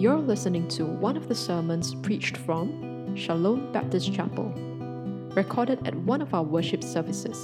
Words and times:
You're 0.00 0.16
listening 0.16 0.66
to 0.68 0.86
one 0.86 1.14
of 1.18 1.28
the 1.28 1.34
sermons 1.34 1.94
preached 1.94 2.38
from 2.38 3.14
Shalom 3.14 3.70
Baptist 3.70 4.10
Chapel, 4.14 4.46
recorded 5.36 5.86
at 5.86 5.94
one 5.94 6.22
of 6.22 6.32
our 6.32 6.42
worship 6.42 6.82
services. 6.82 7.36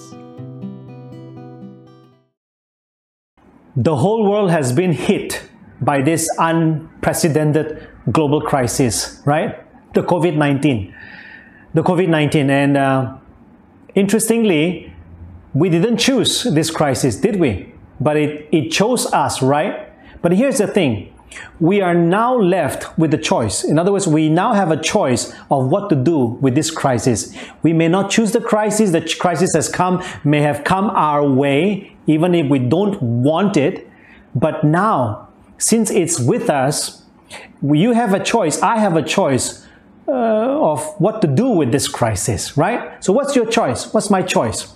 The 3.77 3.95
whole 3.95 4.31
world 4.31 4.51
has 4.51 4.73
been 4.73 4.93
hit 4.93 5.43
by 5.83 6.01
this 6.01 6.27
unprecedented 6.39 7.89
global 8.11 8.41
crisis, 8.41 9.21
right? 9.27 9.63
The 9.93 10.01
COVID 10.01 10.39
19. 10.39 10.95
The 11.75 11.83
COVID 11.83 12.09
19. 12.09 12.49
And 12.49 12.77
uh, 12.79 13.19
interestingly, 13.95 14.95
we 15.53 15.69
didn't 15.69 15.99
choose 15.99 16.45
this 16.45 16.71
crisis, 16.71 17.17
did 17.17 17.37
we? 17.37 17.75
But 18.01 18.17
it, 18.17 18.49
it 18.51 18.71
chose 18.71 19.05
us, 19.13 19.43
right? 19.43 19.93
But 20.23 20.33
here's 20.33 20.57
the 20.57 20.67
thing 20.67 21.13
we 21.61 21.81
are 21.81 21.95
now 21.95 22.37
left 22.37 22.99
with 22.99 23.13
a 23.15 23.19
choice. 23.19 23.65
In 23.65 23.79
other 23.79 23.93
words, 23.93 24.07
we 24.07 24.29
now 24.29 24.53
have 24.53 24.71
a 24.71 24.81
choice 24.81 25.33
of 25.51 25.69
what 25.69 25.89
to 25.91 25.97
do 25.97 26.19
with 26.41 26.55
this 26.55 26.71
crisis. 26.71 27.35
We 27.63 27.73
may 27.73 27.89
not 27.89 28.11
choose 28.11 28.33
the 28.33 28.41
crisis, 28.41 28.91
the 28.91 29.01
crisis 29.19 29.55
has 29.55 29.69
come, 29.69 30.03
may 30.25 30.41
have 30.43 30.65
come 30.65 30.91
our 30.91 31.27
way, 31.27 31.97
even 32.07 32.35
if 32.35 32.49
we 32.49 32.59
don't 32.59 33.01
want 33.03 33.57
it. 33.57 33.89
But 34.35 34.65
now, 34.65 35.29
since 35.59 35.91
it's 35.91 36.21
with 36.21 36.51
us, 36.51 37.03
you 37.63 37.93
have 37.93 38.13
a 38.13 38.23
choice, 38.23 38.61
I 38.63 38.79
have 38.79 38.97
a 38.97 39.03
choice 39.03 39.67
uh, 40.09 40.13
of 40.13 40.85
what 41.01 41.21
to 41.23 41.27
do 41.27 41.49
with 41.49 41.73
this 41.73 41.89
crisis, 41.89 42.57
right? 42.57 43.03
So, 43.03 43.13
what's 43.13 43.35
your 43.35 43.47
choice? 43.47 43.93
What's 43.93 44.11
my 44.11 44.23
choice? 44.23 44.76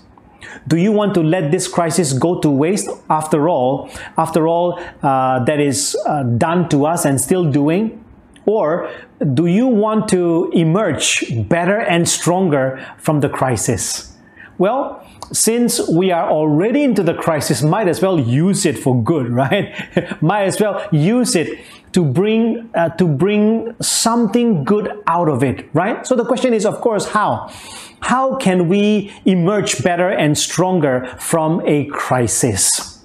Do 0.69 0.77
you 0.77 0.93
want 0.93 1.15
to 1.15 1.23
let 1.23 1.51
this 1.51 1.69
crisis 1.69 2.13
go 2.13 2.41
to 2.41 2.51
waste? 2.51 2.89
After 3.09 3.49
all, 3.49 3.91
after 4.17 4.49
all 4.49 4.81
uh, 5.03 5.45
that 5.45 5.61
is 5.61 5.97
uh, 6.07 6.23
done 6.23 6.69
to 6.71 6.87
us 6.87 7.05
and 7.05 7.21
still 7.21 7.51
doing, 7.51 8.05
or 8.47 8.91
do 9.35 9.47
you 9.47 9.67
want 9.67 10.09
to 10.09 10.51
emerge 10.55 11.25
better 11.49 11.79
and 11.79 12.09
stronger 12.09 12.85
from 12.99 13.21
the 13.21 13.29
crisis? 13.29 14.17
Well, 14.59 15.07
since 15.33 15.81
we 15.89 16.11
are 16.11 16.29
already 16.29 16.83
into 16.83 17.03
the 17.03 17.15
crisis, 17.15 17.63
might 17.63 17.89
as 17.89 18.03
well 18.03 18.19
use 18.19 18.67
it 18.67 18.79
for 18.79 19.03
good, 19.03 19.31
right? 19.43 19.75
might 20.23 20.45
as 20.45 20.61
well 20.61 20.87
use 20.93 21.35
it 21.35 21.59
to 21.93 22.05
bring 22.05 22.71
uh, 22.75 22.89
to 22.91 23.07
bring 23.07 23.75
something 23.81 24.65
good 24.65 24.93
out 25.07 25.29
of 25.29 25.43
it, 25.43 25.69
right? 25.73 26.07
So 26.07 26.15
the 26.15 26.25
question 26.25 26.55
is, 26.55 26.65
of 26.65 26.81
course, 26.81 27.09
how? 27.09 27.51
How 28.01 28.37
can 28.37 28.69
we 28.69 29.13
emerge 29.25 29.83
better 29.83 30.09
and 30.09 30.37
stronger 30.37 31.07
from 31.19 31.63
a 31.67 31.87
crisis? 31.87 33.01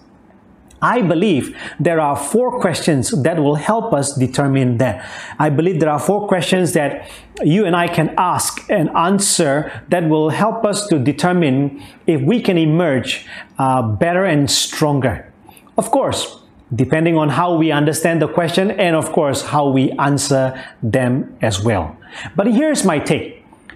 I 0.82 1.02
believe 1.02 1.58
there 1.80 2.00
are 2.00 2.16
four 2.16 2.60
questions 2.60 3.10
that 3.23 3.40
will 3.40 3.56
help 3.56 3.94
us 3.94 4.16
determine 4.16 4.78
that. 4.78 5.10
I 5.40 5.50
believe 5.50 5.80
there 5.80 5.90
are 5.90 6.00
four 6.00 6.28
questions 6.28 6.73
that 6.73 7.10
you 7.44 7.66
and 7.66 7.76
I 7.76 7.88
can 7.88 8.14
ask 8.18 8.70
and 8.70 8.90
answer 8.96 9.72
that 9.90 10.08
will 10.08 10.30
help 10.30 10.64
us 10.64 10.88
to 10.88 11.00
determine 11.00 11.82
if 12.06 12.22
we 12.22 12.40
can 12.42 12.58
emerge 12.58 13.26
uh, 13.58 13.82
better 13.82 14.26
and 14.26 14.50
stronger. 14.50 15.32
Of 15.78 15.92
course, 15.92 16.40
depending 16.73 17.18
on 17.18 17.30
how 17.30 17.56
we 17.56 17.72
understand 17.72 18.22
the 18.22 18.28
question 18.28 18.72
and, 18.72 18.96
of 18.96 19.12
course, 19.12 19.42
how 19.42 19.70
we 19.70 19.92
answer 19.94 20.54
them 20.84 21.36
as 21.42 21.64
well. 21.64 21.98
But 22.36 22.48
here's 22.48 22.84
my 22.84 23.00
take. 23.00 23.34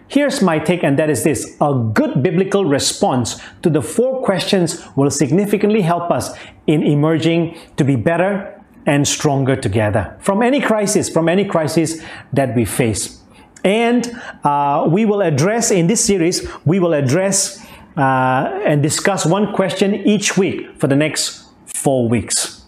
Here's 0.09 0.41
my 0.41 0.57
take, 0.57 0.83
and 0.83 0.97
that 0.97 1.11
is 1.11 1.23
this 1.23 1.55
a 1.61 1.73
good 1.93 2.23
biblical 2.23 2.65
response 2.65 3.39
to 3.61 3.69
the 3.69 3.81
four 3.81 4.23
questions 4.23 4.83
will 4.95 5.11
significantly 5.11 5.81
help 5.81 6.09
us 6.09 6.35
in 6.66 6.81
emerging 6.81 7.55
to 7.77 7.83
be 7.83 7.95
better 7.95 8.59
and 8.88 9.07
stronger 9.07 9.55
together 9.55 10.17
from 10.19 10.41
any 10.41 10.59
crisis, 10.59 11.09
from 11.09 11.29
any 11.29 11.45
crisis 11.45 12.03
that 12.33 12.55
we 12.55 12.66
face. 12.66 13.21
And 13.63 14.11
uh, 14.43 14.88
we 14.89 15.05
will 15.05 15.21
address 15.21 15.69
in 15.69 15.85
this 15.85 16.03
series, 16.03 16.47
we 16.66 16.79
will 16.79 16.94
address 16.94 17.63
uh, 17.95 18.61
and 18.66 18.81
discuss 18.81 19.28
one 19.28 19.53
question 19.53 19.94
each 19.94 20.38
week 20.38 20.75
for 20.79 20.88
the 20.88 20.95
next 20.95 21.45
four 21.67 22.09
weeks. 22.09 22.66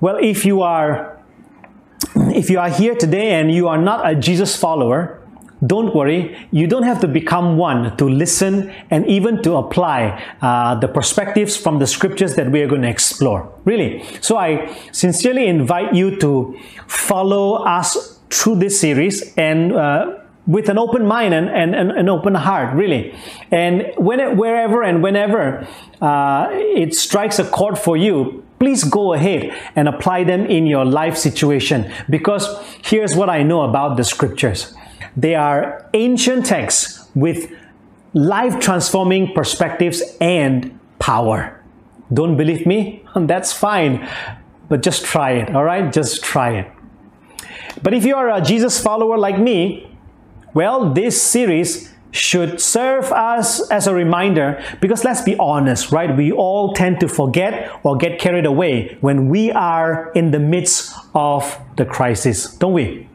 Well, 0.00 0.16
if 0.16 0.46
you 0.46 0.62
are 0.62 1.18
if 2.14 2.48
you 2.48 2.60
are 2.60 2.70
here 2.70 2.94
today 2.94 3.32
and 3.32 3.52
you 3.52 3.68
are 3.68 3.78
not 3.78 4.08
a 4.08 4.14
Jesus 4.14 4.56
follower, 4.56 5.17
don't 5.66 5.94
worry, 5.94 6.48
you 6.50 6.66
don't 6.66 6.84
have 6.84 7.00
to 7.00 7.08
become 7.08 7.56
one 7.56 7.96
to 7.96 8.08
listen 8.08 8.70
and 8.90 9.06
even 9.06 9.42
to 9.42 9.56
apply 9.56 10.22
uh, 10.40 10.74
the 10.76 10.88
perspectives 10.88 11.56
from 11.56 11.78
the 11.78 11.86
scriptures 11.86 12.36
that 12.36 12.50
we 12.50 12.62
are 12.62 12.68
going 12.68 12.82
to 12.82 12.88
explore. 12.88 13.52
Really. 13.64 14.04
So 14.20 14.36
I 14.36 14.76
sincerely 14.92 15.46
invite 15.46 15.94
you 15.94 16.16
to 16.20 16.58
follow 16.86 17.64
us 17.64 18.18
through 18.30 18.56
this 18.56 18.78
series 18.80 19.34
and 19.36 19.72
uh, 19.72 20.18
with 20.46 20.68
an 20.68 20.78
open 20.78 21.06
mind 21.06 21.34
and, 21.34 21.48
and, 21.50 21.74
and, 21.74 21.92
an 21.92 22.08
open 22.08 22.34
heart, 22.34 22.74
really. 22.74 23.14
And 23.50 23.92
when 23.96 24.18
it, 24.18 24.36
wherever 24.36 24.82
and 24.82 25.02
whenever 25.02 25.66
uh, 26.00 26.48
it 26.50 26.94
strikes 26.94 27.38
a 27.38 27.44
chord 27.44 27.78
for 27.78 27.96
you, 27.96 28.44
please 28.58 28.84
go 28.84 29.12
ahead 29.12 29.54
and 29.76 29.88
apply 29.88 30.24
them 30.24 30.46
in 30.46 30.66
your 30.66 30.84
life 30.84 31.16
situation 31.16 31.92
because 32.08 32.48
here's 32.82 33.14
what 33.14 33.28
I 33.28 33.42
know 33.42 33.62
about 33.62 33.96
the 33.96 34.04
scriptures. 34.04 34.74
They 35.16 35.34
are 35.34 35.88
ancient 35.94 36.46
texts 36.46 37.08
with 37.14 37.50
life 38.14 38.58
transforming 38.58 39.32
perspectives 39.32 40.02
and 40.20 40.78
power. 40.98 41.62
Don't 42.12 42.36
believe 42.36 42.66
me? 42.66 43.04
That's 43.16 43.52
fine, 43.52 44.08
but 44.68 44.82
just 44.82 45.04
try 45.04 45.32
it, 45.32 45.54
all 45.54 45.64
right? 45.64 45.92
Just 45.92 46.22
try 46.22 46.50
it. 46.58 46.72
But 47.82 47.94
if 47.94 48.04
you 48.04 48.16
are 48.16 48.30
a 48.30 48.40
Jesus 48.40 48.82
follower 48.82 49.18
like 49.18 49.38
me, 49.38 49.90
well, 50.54 50.92
this 50.92 51.20
series 51.20 51.92
should 52.10 52.60
serve 52.60 53.12
us 53.12 53.68
as 53.70 53.86
a 53.86 53.94
reminder 53.94 54.62
because 54.80 55.04
let's 55.04 55.22
be 55.22 55.36
honest, 55.36 55.92
right? 55.92 56.16
We 56.16 56.32
all 56.32 56.72
tend 56.72 57.00
to 57.00 57.08
forget 57.08 57.70
or 57.84 57.96
get 57.96 58.18
carried 58.18 58.46
away 58.46 58.96
when 59.00 59.28
we 59.28 59.52
are 59.52 60.10
in 60.12 60.30
the 60.30 60.38
midst 60.38 60.94
of 61.14 61.58
the 61.76 61.84
crisis, 61.84 62.54
don't 62.54 62.72
we? 62.72 63.07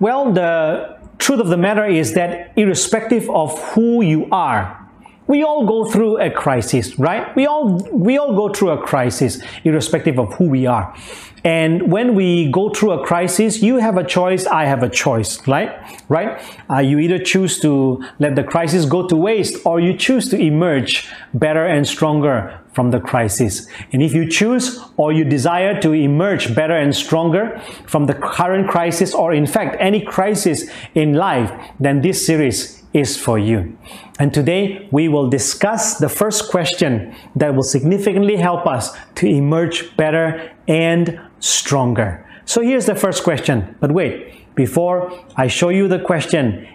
Well, 0.00 0.32
the 0.32 0.98
truth 1.18 1.40
of 1.40 1.48
the 1.48 1.58
matter 1.58 1.84
is 1.84 2.14
that 2.14 2.54
irrespective 2.56 3.28
of 3.28 3.58
who 3.74 4.02
you 4.02 4.26
are, 4.32 4.78
we 5.26 5.42
all 5.44 5.66
go 5.66 5.84
through 5.84 6.18
a 6.18 6.30
crisis, 6.30 6.98
right? 6.98 7.36
We 7.36 7.46
all 7.46 7.76
we 7.92 8.18
all 8.18 8.34
go 8.34 8.52
through 8.52 8.70
a 8.70 8.82
crisis 8.82 9.40
irrespective 9.62 10.18
of 10.18 10.32
who 10.34 10.48
we 10.48 10.66
are. 10.66 10.96
And 11.44 11.92
when 11.92 12.14
we 12.14 12.50
go 12.50 12.70
through 12.70 12.92
a 12.92 13.06
crisis, 13.06 13.62
you 13.62 13.76
have 13.76 13.96
a 13.96 14.04
choice, 14.04 14.46
I 14.46 14.64
have 14.64 14.82
a 14.82 14.88
choice, 14.88 15.46
right? 15.46 15.70
Right? 16.08 16.42
Uh, 16.70 16.78
you 16.78 16.98
either 16.98 17.18
choose 17.18 17.60
to 17.60 18.02
let 18.18 18.36
the 18.36 18.42
crisis 18.42 18.86
go 18.86 19.06
to 19.06 19.16
waste 19.16 19.64
or 19.64 19.80
you 19.80 19.96
choose 19.96 20.28
to 20.30 20.38
emerge 20.38 21.08
better 21.32 21.66
and 21.66 21.86
stronger 21.86 22.59
from 22.72 22.90
the 22.90 23.00
crisis. 23.00 23.66
And 23.92 24.02
if 24.02 24.12
you 24.12 24.28
choose 24.28 24.78
or 24.96 25.12
you 25.12 25.24
desire 25.24 25.80
to 25.80 25.92
emerge 25.92 26.54
better 26.54 26.76
and 26.76 26.94
stronger 26.94 27.60
from 27.86 28.06
the 28.06 28.14
current 28.14 28.68
crisis 28.68 29.14
or 29.14 29.32
in 29.32 29.46
fact 29.46 29.76
any 29.80 30.00
crisis 30.00 30.70
in 30.94 31.14
life, 31.14 31.50
then 31.80 32.00
this 32.00 32.24
series 32.24 32.82
is 32.92 33.16
for 33.16 33.38
you. 33.38 33.76
And 34.18 34.34
today 34.34 34.88
we 34.90 35.08
will 35.08 35.30
discuss 35.30 35.98
the 35.98 36.08
first 36.08 36.50
question 36.50 37.14
that 37.36 37.54
will 37.54 37.62
significantly 37.62 38.36
help 38.36 38.66
us 38.66 38.96
to 39.16 39.26
emerge 39.26 39.96
better 39.96 40.52
and 40.68 41.20
stronger. 41.38 42.26
So 42.44 42.62
here's 42.62 42.86
the 42.86 42.96
first 42.96 43.22
question. 43.22 43.76
But 43.80 43.92
wait, 43.92 44.54
before 44.54 45.12
I 45.36 45.46
show 45.46 45.68
you 45.68 45.88
the 45.88 46.00
question, 46.00 46.66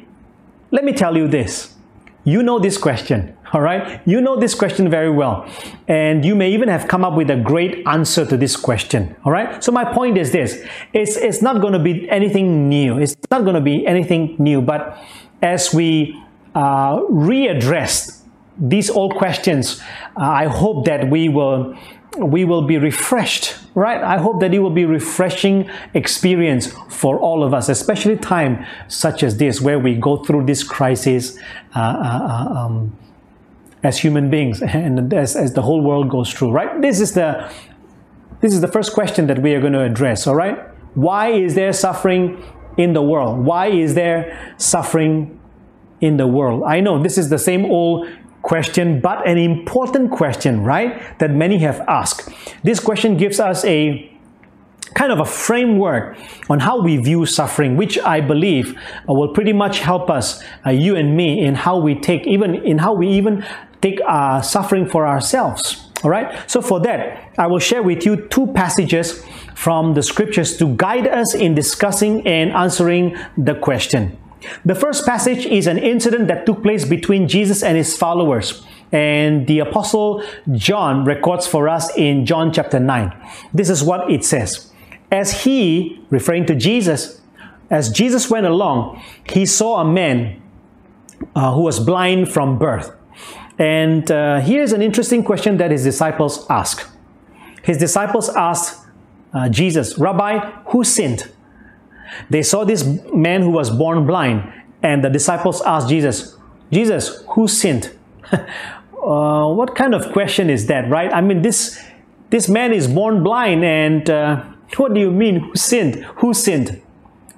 let 0.71 0.83
me 0.83 0.93
tell 0.93 1.17
you 1.17 1.27
this. 1.27 1.73
You 2.23 2.41
know 2.41 2.57
this 2.59 2.77
question, 2.77 3.34
all 3.55 3.61
right? 3.61 4.01
You 4.05 4.19
know 4.19 4.37
this 4.37 4.53
question 4.53 4.89
very 4.89 5.09
well. 5.09 5.49
And 5.87 6.25
you 6.25 6.35
may 6.35 6.51
even 6.51 6.67
have 6.67 6.89
come 6.89 7.05
up 7.05 7.15
with 7.15 7.29
a 7.29 7.37
great 7.37 7.87
answer 7.87 8.25
to 8.25 8.35
this 8.35 8.57
question, 8.57 9.15
all 9.23 9.31
right? 9.31 9.63
So 9.63 9.71
my 9.71 9.85
point 9.85 10.17
is 10.17 10.33
this. 10.33 10.61
It's, 10.91 11.15
it's 11.15 11.41
not 11.41 11.61
going 11.61 11.71
to 11.71 11.79
be 11.79 12.07
anything 12.09 12.67
new. 12.67 12.99
It's 12.99 13.15
not 13.31 13.43
going 13.43 13.55
to 13.55 13.61
be 13.61 13.87
anything 13.87 14.35
new. 14.39 14.61
But 14.61 15.01
as 15.41 15.73
we 15.73 16.21
uh, 16.53 16.99
readdress 17.03 18.23
these 18.59 18.89
old 18.89 19.15
questions, 19.15 19.79
uh, 20.17 20.23
I 20.23 20.47
hope 20.47 20.85
that 20.85 21.09
we 21.09 21.29
will 21.29 21.77
we 22.17 22.45
will 22.45 22.61
be 22.61 22.77
refreshed, 22.77 23.57
right? 23.73 24.01
I 24.01 24.19
hope 24.19 24.39
that 24.39 24.53
it 24.53 24.59
will 24.59 24.69
be 24.69 24.85
refreshing 24.85 25.69
experience 25.93 26.71
for 26.87 27.19
all 27.19 27.43
of 27.43 27.53
us, 27.53 27.67
especially 27.67 28.15
time 28.15 28.65
such 28.87 29.21
as 29.21 29.35
this, 29.35 29.59
where 29.59 29.79
we 29.79 29.95
go 29.95 30.23
through 30.23 30.45
this 30.45 30.63
crisis 30.63 31.37
uh, 31.75 31.79
uh, 31.79 31.83
uh 31.83 32.59
um, 32.59 32.97
as 33.85 33.99
human 33.99 34.29
beings 34.29 34.61
and 34.81 35.13
as, 35.13 35.35
as 35.35 35.53
the 35.53 35.61
whole 35.61 35.81
world 35.81 36.09
goes 36.09 36.33
through, 36.33 36.51
right? 36.51 36.81
This 36.81 36.99
is 36.99 37.13
the 37.13 37.49
this 38.41 38.53
is 38.53 38.61
the 38.61 38.67
first 38.67 38.93
question 38.93 39.27
that 39.27 39.39
we 39.41 39.53
are 39.55 39.61
going 39.61 39.73
to 39.73 39.81
address, 39.81 40.27
all 40.27 40.35
right? 40.35 40.57
Why 40.93 41.31
is 41.31 41.55
there 41.55 41.71
suffering 41.73 42.43
in 42.77 42.93
the 42.93 43.01
world? 43.01 43.39
Why 43.39 43.67
is 43.67 43.95
there 43.95 44.53
suffering 44.57 45.39
in 46.01 46.17
the 46.17 46.27
world? 46.27 46.63
I 46.67 46.79
know 46.81 47.01
this 47.01 47.17
is 47.17 47.29
the 47.29 47.39
same 47.39 47.65
old 47.65 48.07
question, 48.41 48.99
but 48.99 49.27
an 49.27 49.37
important 49.37 50.11
question, 50.11 50.63
right? 50.63 51.17
That 51.19 51.31
many 51.31 51.57
have 51.59 51.79
asked. 51.87 52.29
This 52.63 52.79
question 52.79 53.17
gives 53.17 53.39
us 53.39 53.63
a 53.65 54.11
kind 54.95 55.11
of 55.11 55.19
a 55.19 55.25
framework 55.25 56.17
on 56.49 56.59
how 56.59 56.81
we 56.81 56.97
view 56.97 57.25
suffering, 57.25 57.75
which 57.75 57.99
I 57.99 58.21
believe 58.21 58.79
will 59.07 59.33
pretty 59.33 59.53
much 59.53 59.79
help 59.79 60.09
us, 60.09 60.43
uh, 60.65 60.69
you 60.69 60.95
and 60.95 61.15
me, 61.15 61.41
in 61.41 61.55
how 61.55 61.77
we 61.77 61.95
take, 61.95 62.25
even 62.27 62.55
in 62.55 62.77
how 62.77 62.93
we 62.93 63.07
even 63.09 63.45
take 63.85 64.01
uh, 64.07 64.41
suffering 64.41 64.87
for 64.87 65.05
ourselves. 65.05 65.85
All 66.03 66.09
right. 66.09 66.49
So 66.49 66.61
for 66.61 66.79
that, 66.81 67.31
I 67.37 67.47
will 67.47 67.59
share 67.59 67.83
with 67.83 68.05
you 68.05 68.27
two 68.27 68.47
passages 68.47 69.23
from 69.55 69.93
the 69.93 70.03
scriptures 70.03 70.57
to 70.57 70.75
guide 70.75 71.07
us 71.07 71.33
in 71.35 71.55
discussing 71.55 72.25
and 72.27 72.51
answering 72.51 73.15
the 73.37 73.55
question. 73.55 74.17
The 74.63 74.75
first 74.75 75.05
passage 75.05 75.45
is 75.45 75.67
an 75.67 75.77
incident 75.77 76.27
that 76.27 76.45
took 76.45 76.61
place 76.61 76.85
between 76.85 77.27
Jesus 77.27 77.63
and 77.63 77.77
his 77.77 77.97
followers. 77.97 78.63
And 78.91 79.47
the 79.47 79.59
apostle 79.59 80.23
John 80.53 81.05
records 81.05 81.47
for 81.47 81.67
us 81.67 81.95
in 81.97 82.25
John 82.25 82.53
chapter 82.53 82.79
9. 82.79 83.13
This 83.53 83.69
is 83.69 83.83
what 83.83 84.11
it 84.11 84.23
says. 84.23 84.71
As 85.11 85.43
he, 85.43 86.01
referring 86.09 86.45
to 86.47 86.55
Jesus, 86.55 87.21
as 87.69 87.89
Jesus 87.89 88.29
went 88.29 88.45
along, 88.45 89.01
he 89.31 89.45
saw 89.45 89.81
a 89.81 89.85
man 89.85 90.41
uh, 91.35 91.53
who 91.53 91.61
was 91.61 91.79
blind 91.79 92.31
from 92.31 92.59
birth. 92.59 92.91
And 93.57 94.09
uh, 94.11 94.39
here's 94.41 94.73
an 94.73 94.81
interesting 94.81 95.23
question 95.23 95.57
that 95.57 95.71
his 95.71 95.83
disciples 95.83 96.45
ask. 96.49 96.89
His 97.63 97.77
disciples 97.77 98.29
asked 98.29 98.85
uh, 99.33 99.49
Jesus, 99.49 99.97
Rabbi, 99.97 100.39
who 100.67 100.83
sinned? 100.83 101.31
They 102.29 102.43
saw 102.43 102.63
this 102.63 102.83
man 103.13 103.41
who 103.41 103.49
was 103.49 103.69
born 103.69 104.05
blind, 104.05 104.51
and 104.83 105.03
the 105.03 105.09
disciples 105.09 105.61
asked 105.61 105.89
Jesus, 105.89 106.37
Jesus, 106.71 107.23
who 107.29 107.47
sinned? 107.47 107.91
uh, 108.31 109.47
what 109.47 109.75
kind 109.75 109.93
of 109.93 110.11
question 110.11 110.49
is 110.49 110.67
that, 110.67 110.89
right? 110.89 111.11
I 111.13 111.21
mean, 111.21 111.41
this 111.41 111.81
this 112.29 112.49
man 112.49 112.73
is 112.73 112.87
born 112.87 113.23
blind, 113.23 113.63
and 113.63 114.09
uh, 114.09 114.43
what 114.77 114.93
do 114.93 114.99
you 114.99 115.11
mean, 115.11 115.39
who 115.39 115.55
sinned? 115.55 116.03
Who 116.17 116.33
sinned? 116.33 116.81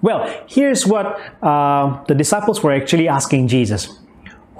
Well, 0.02 0.46
here's 0.48 0.86
what 0.86 1.19
uh, 1.44 2.04
the 2.06 2.16
disciples 2.16 2.64
were 2.64 2.72
actually 2.72 3.08
asking 3.08 3.48
Jesus 3.48 4.00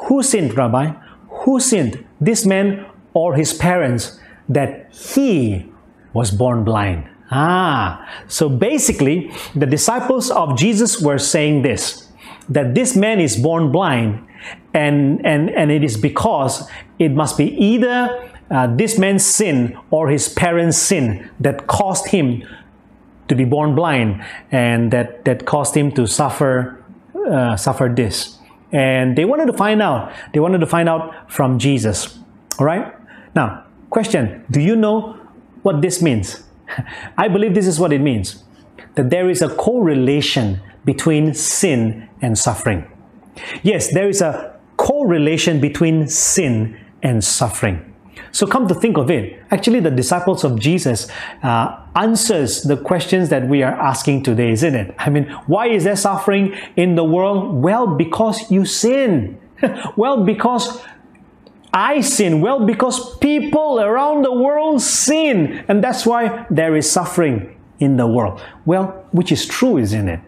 Who 0.08 0.24
sinned, 0.24 0.56
Rabbi? 0.56 0.94
Who 1.48 1.62
sinned, 1.62 2.04
this 2.20 2.46
man 2.46 2.86
or 3.14 3.36
his 3.36 3.54
parents, 3.54 4.20
that 4.50 4.94
he 4.94 5.72
was 6.12 6.30
born 6.30 6.66
blind? 6.66 7.08
Ah, 7.32 8.04
so 8.28 8.50
basically, 8.50 9.32
the 9.56 9.66
disciples 9.66 10.30
of 10.30 10.58
Jesus 10.58 11.02
were 11.02 11.18
saying 11.18 11.62
this 11.62 12.12
that 12.50 12.76
this 12.76 12.98
man 12.98 13.22
is 13.22 13.38
born 13.38 13.72
blind, 13.72 14.28
and, 14.74 15.26
and, 15.26 15.50
and 15.50 15.72
it 15.72 15.86
is 15.86 15.96
because 15.96 16.70
it 17.00 17.14
must 17.14 17.38
be 17.38 17.56
either 17.56 18.30
uh, 18.52 18.68
this 18.76 18.98
man's 18.98 19.24
sin 19.24 19.78
or 19.90 20.10
his 20.10 20.28
parents' 20.28 20.78
sin 20.78 21.30
that 21.40 21.68
caused 21.68 22.08
him 22.08 22.44
to 23.30 23.36
be 23.36 23.46
born 23.46 23.74
blind 23.74 24.22
and 24.52 24.92
that, 24.92 25.24
that 25.24 25.46
caused 25.46 25.76
him 25.76 25.92
to 25.94 26.08
suffer, 26.08 26.84
uh, 27.30 27.56
suffer 27.56 27.88
this. 27.88 28.37
And 28.72 29.18
they 29.18 29.26
wanted 29.26 29.46
to 29.48 29.54
find 29.54 29.82
out. 29.82 30.12
They 30.34 30.40
wanted 30.40 30.60
to 30.60 30.68
find 30.68 30.90
out 30.90 31.32
from 31.32 31.58
Jesus. 31.60 32.20
All 32.60 32.66
right? 32.66 32.94
Now, 33.36 33.66
question 33.90 34.46
Do 34.52 34.60
you 34.60 34.76
know 34.76 35.14
what 35.64 35.82
this 35.82 36.02
means? 36.02 36.44
I 37.18 37.28
believe 37.28 37.54
this 37.54 37.68
is 37.68 37.80
what 37.80 37.94
it 37.94 38.02
means 38.02 38.44
that 38.96 39.10
there 39.12 39.30
is 39.30 39.42
a 39.44 39.50
correlation 39.56 40.60
between 40.84 41.34
sin 41.34 42.10
and 42.22 42.38
suffering. 42.38 42.90
Yes, 43.62 43.94
there 43.94 44.10
is 44.10 44.22
a 44.22 44.60
correlation 44.78 45.62
between 45.62 46.08
sin 46.08 46.80
and 47.04 47.24
suffering. 47.24 47.87
So 48.32 48.48
come 48.48 48.68
to 48.68 48.76
think 48.76 48.98
of 48.98 49.10
it, 49.10 49.42
actually 49.52 49.80
the 49.80 49.92
disciples 49.92 50.44
of 50.44 50.60
Jesus 50.60 51.08
uh, 51.44 51.82
answers 51.96 52.64
the 52.64 52.78
questions 52.78 53.30
that 53.30 53.48
we 53.48 53.64
are 53.64 53.74
asking 53.74 54.24
today, 54.24 54.52
isn't 54.52 54.76
it? 54.76 54.96
I 54.98 55.10
mean, 55.10 55.26
why 55.48 55.68
is 55.68 55.84
there 55.84 55.96
suffering 55.96 56.56
in 56.76 56.96
the 56.96 57.04
world? 57.04 57.62
Well, 57.62 57.88
because 57.88 58.50
you 58.52 58.66
sin. 58.66 59.40
well, 59.96 60.24
because 60.24 60.82
I 61.74 62.02
sin? 62.02 62.42
Well, 62.42 62.66
because 62.66 63.18
people 63.20 63.80
around 63.80 64.24
the 64.24 64.34
world 64.34 64.82
sin, 64.82 65.66
and 65.68 65.84
that's 65.84 66.06
why 66.06 66.46
there 66.50 66.76
is 66.76 66.90
suffering 66.90 67.56
in 67.80 67.98
the 67.98 68.08
world. 68.08 68.42
Well, 68.66 69.06
which 69.12 69.32
is 69.32 69.46
true, 69.46 69.78
isn't 69.78 70.10
it? 70.10 70.20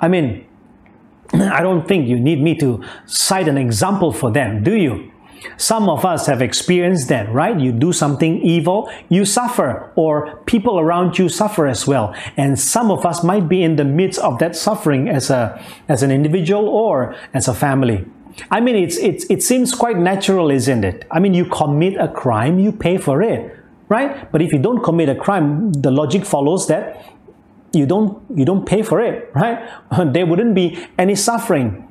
I 0.00 0.08
mean, 0.08 0.46
I 1.32 1.62
don't 1.62 1.86
think 1.86 2.08
you 2.08 2.18
need 2.18 2.40
me 2.42 2.54
to 2.56 2.82
cite 3.06 3.48
an 3.48 3.58
example 3.58 4.12
for 4.12 4.30
them, 4.30 4.62
do 4.62 4.74
you? 4.74 5.09
Some 5.56 5.88
of 5.88 6.04
us 6.04 6.26
have 6.26 6.42
experienced 6.42 7.08
that, 7.08 7.32
right? 7.32 7.58
You 7.58 7.72
do 7.72 7.92
something 7.92 8.42
evil, 8.42 8.90
you 9.08 9.24
suffer, 9.24 9.90
or 9.96 10.36
people 10.46 10.78
around 10.78 11.18
you 11.18 11.28
suffer 11.28 11.66
as 11.66 11.86
well. 11.86 12.14
And 12.36 12.58
some 12.58 12.90
of 12.90 13.06
us 13.06 13.24
might 13.24 13.48
be 13.48 13.62
in 13.62 13.76
the 13.76 13.84
midst 13.84 14.20
of 14.20 14.38
that 14.38 14.56
suffering 14.56 15.08
as 15.08 15.30
a 15.30 15.62
as 15.88 16.02
an 16.02 16.10
individual 16.10 16.68
or 16.68 17.14
as 17.32 17.48
a 17.48 17.54
family. 17.54 18.04
I 18.50 18.60
mean, 18.60 18.76
it's, 18.76 18.96
it's, 18.98 19.24
it 19.28 19.42
seems 19.42 19.74
quite 19.74 19.98
natural, 19.98 20.50
isn't 20.50 20.84
it? 20.84 21.04
I 21.10 21.18
mean, 21.18 21.34
you 21.34 21.44
commit 21.44 21.96
a 21.96 22.08
crime, 22.08 22.58
you 22.58 22.72
pay 22.72 22.96
for 22.96 23.22
it, 23.22 23.58
right? 23.88 24.30
But 24.30 24.40
if 24.40 24.52
you 24.52 24.58
don't 24.58 24.82
commit 24.82 25.08
a 25.08 25.14
crime, 25.14 25.72
the 25.72 25.90
logic 25.90 26.24
follows 26.24 26.68
that 26.68 27.04
you 27.72 27.86
don't, 27.86 28.22
you 28.34 28.44
don't 28.44 28.64
pay 28.66 28.82
for 28.82 29.00
it, 29.00 29.30
right? 29.34 29.68
there 30.12 30.26
wouldn't 30.26 30.54
be 30.54 30.86
any 30.96 31.14
suffering 31.14 31.89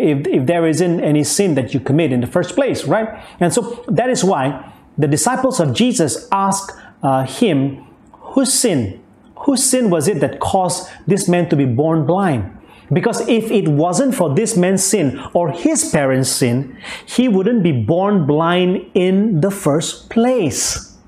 if, 0.00 0.26
if 0.26 0.46
there 0.46 0.66
isn't 0.66 1.00
any 1.00 1.24
sin 1.24 1.54
that 1.54 1.74
you 1.74 1.80
commit 1.80 2.12
in 2.12 2.20
the 2.20 2.26
first 2.26 2.54
place, 2.54 2.84
right? 2.84 3.22
And 3.40 3.52
so 3.52 3.84
that 3.88 4.10
is 4.10 4.24
why 4.24 4.72
the 4.98 5.08
disciples 5.08 5.60
of 5.60 5.74
Jesus 5.74 6.28
asked 6.32 6.72
uh, 7.02 7.24
him, 7.24 7.86
Whose 8.12 8.52
sin? 8.52 9.02
Whose 9.40 9.64
sin 9.64 9.90
was 9.90 10.06
it 10.06 10.20
that 10.20 10.38
caused 10.40 10.88
this 11.06 11.28
man 11.28 11.48
to 11.48 11.56
be 11.56 11.64
born 11.64 12.06
blind? 12.06 12.56
Because 12.92 13.26
if 13.28 13.50
it 13.50 13.68
wasn't 13.68 14.14
for 14.14 14.34
this 14.34 14.56
man's 14.56 14.84
sin 14.84 15.20
or 15.32 15.52
his 15.52 15.90
parents' 15.90 16.30
sin, 16.30 16.76
he 17.06 17.28
wouldn't 17.28 17.62
be 17.62 17.72
born 17.72 18.26
blind 18.26 18.90
in 18.94 19.40
the 19.40 19.50
first 19.50 20.10
place. 20.10 20.98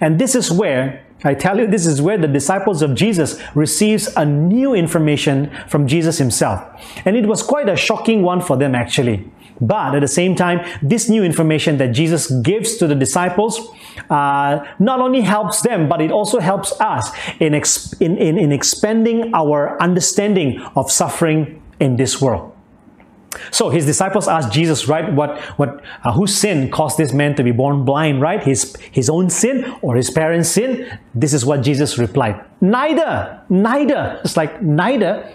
And 0.00 0.18
this 0.18 0.34
is 0.34 0.50
where 0.50 1.06
I 1.22 1.34
tell 1.34 1.58
you, 1.58 1.66
this 1.66 1.86
is 1.86 2.00
where 2.00 2.18
the 2.18 2.28
disciples 2.28 2.82
of 2.82 2.94
Jesus 2.94 3.40
receives 3.54 4.08
a 4.16 4.24
new 4.24 4.74
information 4.74 5.50
from 5.68 5.86
Jesus 5.86 6.18
himself. 6.18 6.62
And 7.04 7.16
it 7.16 7.26
was 7.26 7.42
quite 7.42 7.68
a 7.68 7.76
shocking 7.76 8.22
one 8.22 8.40
for 8.40 8.56
them 8.56 8.74
actually. 8.74 9.28
But 9.60 9.94
at 9.94 10.00
the 10.00 10.08
same 10.08 10.34
time, 10.34 10.66
this 10.80 11.08
new 11.10 11.22
information 11.22 11.76
that 11.78 11.88
Jesus 11.88 12.30
gives 12.30 12.76
to 12.78 12.86
the 12.86 12.94
disciples 12.94 13.60
uh, 14.08 14.64
not 14.78 15.00
only 15.00 15.20
helps 15.20 15.60
them, 15.60 15.88
but 15.88 16.00
it 16.00 16.10
also 16.10 16.40
helps 16.40 16.72
us 16.80 17.10
in, 17.38 17.54
in, 17.54 18.16
in, 18.16 18.38
in 18.38 18.52
expanding 18.52 19.34
our 19.34 19.80
understanding 19.82 20.60
of 20.76 20.90
suffering 20.90 21.62
in 21.78 21.96
this 21.96 22.22
world. 22.22 22.49
So 23.50 23.70
his 23.70 23.86
disciples 23.86 24.26
asked 24.26 24.52
Jesus, 24.52 24.88
right, 24.88 25.12
what, 25.12 25.38
what, 25.58 25.82
uh, 26.02 26.12
whose 26.12 26.36
sin 26.36 26.70
caused 26.70 26.98
this 26.98 27.12
man 27.12 27.34
to 27.36 27.44
be 27.44 27.52
born 27.52 27.84
blind, 27.84 28.20
right? 28.20 28.42
His, 28.42 28.76
his 28.90 29.08
own 29.08 29.30
sin 29.30 29.76
or 29.82 29.96
his 29.96 30.10
parents' 30.10 30.48
sin? 30.48 30.98
This 31.14 31.32
is 31.32 31.44
what 31.44 31.62
Jesus 31.62 31.98
replied. 31.98 32.44
Neither, 32.60 33.40
neither. 33.48 34.20
It's 34.24 34.36
like, 34.36 34.60
neither. 34.62 35.32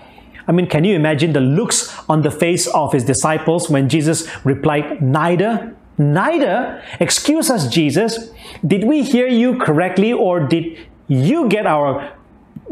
I 0.48 0.52
mean, 0.52 0.68
can 0.68 0.84
you 0.84 0.96
imagine 0.96 1.34
the 1.34 1.40
looks 1.40 1.98
on 2.10 2.22
the 2.22 2.32
face 2.32 2.68
of 2.68 2.92
his 2.92 3.04
disciples 3.04 3.70
when 3.70 3.90
Jesus 3.90 4.28
replied, 4.46 5.02
neither? 5.02 5.76
Neither. 5.98 6.84
Excuse 7.00 7.50
us, 7.50 7.68
Jesus. 7.68 8.32
Did 8.66 8.84
we 8.84 9.04
hear 9.04 9.28
you 9.28 9.58
correctly 9.58 10.12
or 10.12 10.42
did 10.42 10.78
you 11.08 11.48
get 11.48 11.66
our 11.66 12.14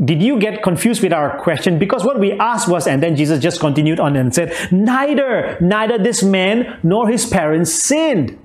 did 0.03 0.21
you 0.21 0.39
get 0.39 0.63
confused 0.63 1.03
with 1.03 1.13
our 1.13 1.39
question? 1.39 1.77
Because 1.77 2.03
what 2.03 2.19
we 2.19 2.31
asked 2.33 2.67
was, 2.67 2.88
and 2.88 3.01
then 3.01 3.15
Jesus 3.15 3.39
just 3.39 3.59
continued 3.59 4.00
on 4.00 4.15
and 4.15 4.33
said, 4.33 4.55
Neither, 4.71 5.57
neither 5.62 5.97
this 5.97 6.23
man 6.23 6.79
nor 6.83 7.07
his 7.07 7.25
parents 7.25 7.71
sinned. 7.73 8.39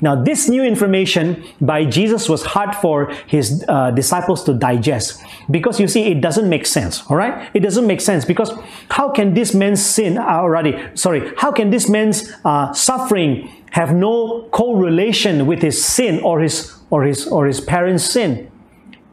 Now, 0.00 0.20
this 0.20 0.48
new 0.48 0.62
information 0.62 1.44
by 1.60 1.84
Jesus 1.84 2.28
was 2.28 2.44
hard 2.44 2.74
for 2.74 3.12
his 3.26 3.64
uh, 3.68 3.90
disciples 3.92 4.44
to 4.44 4.52
digest 4.52 5.22
because 5.50 5.80
you 5.80 5.88
see, 5.88 6.02
it 6.02 6.20
doesn't 6.20 6.48
make 6.48 6.66
sense, 6.66 7.02
all 7.08 7.16
right? 7.16 7.50
It 7.54 7.60
doesn't 7.60 7.86
make 7.86 8.00
sense 8.00 8.24
because 8.24 8.52
how 8.90 9.10
can 9.10 9.32
this 9.32 9.54
man's 9.54 9.84
sin 9.84 10.18
already, 10.18 10.76
sorry, 10.94 11.32
how 11.38 11.52
can 11.52 11.70
this 11.70 11.88
man's 11.88 12.30
uh, 12.44 12.72
suffering 12.74 13.50
have 13.70 13.94
no 13.94 14.48
correlation 14.50 15.46
with 15.46 15.62
his 15.62 15.82
sin 15.82 16.20
or 16.20 16.40
his, 16.40 16.76
or 16.90 17.04
his, 17.04 17.26
or 17.28 17.46
his 17.46 17.60
parents' 17.60 18.04
sin? 18.04 18.51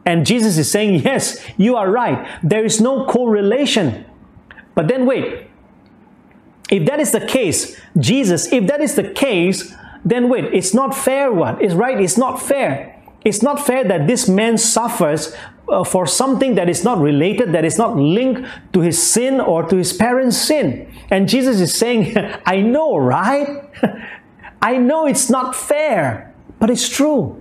And 0.06 0.26
Jesus 0.26 0.58
is 0.58 0.70
saying, 0.70 1.02
yes, 1.04 1.38
you 1.56 1.76
are 1.76 1.90
right. 1.90 2.26
There 2.42 2.64
is 2.64 2.80
no 2.80 3.06
correlation. 3.06 4.04
But 4.74 4.88
then 4.88 5.06
wait. 5.06 5.46
If 6.70 6.86
that 6.86 7.00
is 7.00 7.12
the 7.12 7.26
case, 7.26 7.80
Jesus, 7.98 8.52
if 8.52 8.66
that 8.68 8.80
is 8.80 8.94
the 8.94 9.10
case, 9.10 9.74
then 10.04 10.28
wait, 10.28 10.44
it's 10.54 10.72
not 10.72 10.94
fair 10.94 11.32
what? 11.32 11.60
It's 11.60 11.74
right, 11.74 12.00
it's 12.00 12.16
not 12.16 12.40
fair. 12.40 12.96
It's 13.24 13.42
not 13.42 13.64
fair 13.66 13.84
that 13.84 14.06
this 14.06 14.28
man 14.28 14.56
suffers 14.56 15.34
uh, 15.68 15.84
for 15.84 16.06
something 16.06 16.54
that 16.54 16.68
is 16.68 16.84
not 16.84 16.98
related, 16.98 17.52
that 17.52 17.64
is 17.64 17.76
not 17.76 17.96
linked 17.96 18.48
to 18.72 18.80
his 18.80 19.02
sin 19.02 19.40
or 19.40 19.62
to 19.68 19.76
his 19.76 19.92
parents' 19.92 20.38
sin. 20.38 20.90
And 21.10 21.28
Jesus 21.28 21.60
is 21.60 21.74
saying, 21.74 22.16
I 22.46 22.60
know, 22.60 22.96
right? 22.96 23.68
I 24.62 24.78
know 24.78 25.06
it's 25.06 25.28
not 25.28 25.54
fair, 25.54 26.34
but 26.58 26.70
it's 26.70 26.88
true. 26.88 27.39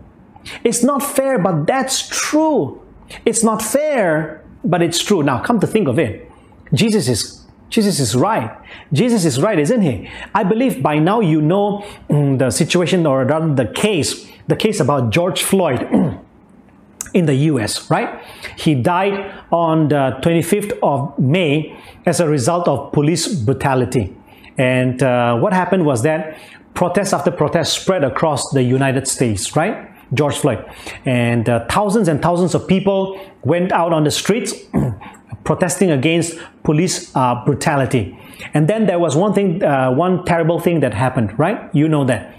It's 0.64 0.84
not 0.84 1.04
fair, 1.04 1.40
but 1.40 1.66
that's 1.66 2.08
true. 2.08 2.82
It's 3.26 3.44
not 3.44 3.62
fair, 3.62 4.44
but 4.64 4.82
it's 4.82 5.04
true. 5.04 5.24
Now, 5.24 5.40
come 5.40 5.60
to 5.60 5.68
think 5.68 5.88
of 5.88 6.00
it, 6.00 6.30
Jesus 6.74 7.08
is 7.08 7.40
Jesus 7.70 8.00
is 8.00 8.16
right. 8.16 8.58
Jesus 8.92 9.26
is 9.26 9.40
right, 9.40 9.60
isn't 9.60 9.82
he? 9.82 10.10
I 10.34 10.44
believe 10.44 10.82
by 10.82 10.98
now 10.98 11.20
you 11.20 11.40
know 11.40 11.86
mm, 12.10 12.40
the 12.40 12.50
situation 12.50 13.06
or 13.06 13.26
rather 13.26 13.54
the 13.54 13.72
case, 13.72 14.28
the 14.48 14.56
case 14.56 14.80
about 14.80 15.12
George 15.12 15.44
Floyd 15.44 15.88
in 17.14 17.26
the 17.26 17.36
US, 17.36 17.90
right? 17.92 18.22
He 18.58 18.74
died 18.74 19.32
on 19.52 19.90
the 19.90 20.18
25th 20.24 20.80
of 20.82 21.18
May 21.20 21.78
as 22.06 22.20
a 22.20 22.28
result 22.28 22.68
of 22.68 22.92
police 22.92 23.28
brutality. 23.36 24.16
And 24.58 25.02
uh, 25.04 25.38
what 25.38 25.54
happened 25.54 25.86
was 25.86 26.02
that 26.04 26.38
protest 26.74 27.14
after 27.14 27.32
protest 27.32 27.74
spread 27.82 28.04
across 28.04 28.50
the 28.52 28.64
United 28.64 29.08
States, 29.08 29.56
right? 29.56 29.89
George 30.14 30.38
Floyd. 30.38 30.66
And 31.06 31.48
uh, 31.48 31.66
thousands 31.68 32.08
and 32.08 32.22
thousands 32.22 32.56
of 32.56 32.68
people 32.68 33.20
went 33.44 33.72
out 33.72 33.94
on 33.94 34.04
the 34.04 34.12
streets 34.12 34.54
protesting 35.44 35.92
against 35.92 36.38
police 36.64 37.16
uh, 37.16 37.44
brutality. 37.46 38.18
And 38.54 38.68
then 38.68 38.86
there 38.86 39.00
was 39.00 39.16
one 39.16 39.34
thing, 39.34 39.64
uh, 39.64 39.92
one 39.92 40.26
terrible 40.26 40.60
thing 40.60 40.80
that 40.82 40.94
happened, 40.94 41.38
right? 41.38 41.74
You 41.74 41.88
know 41.88 42.06
that. 42.06 42.36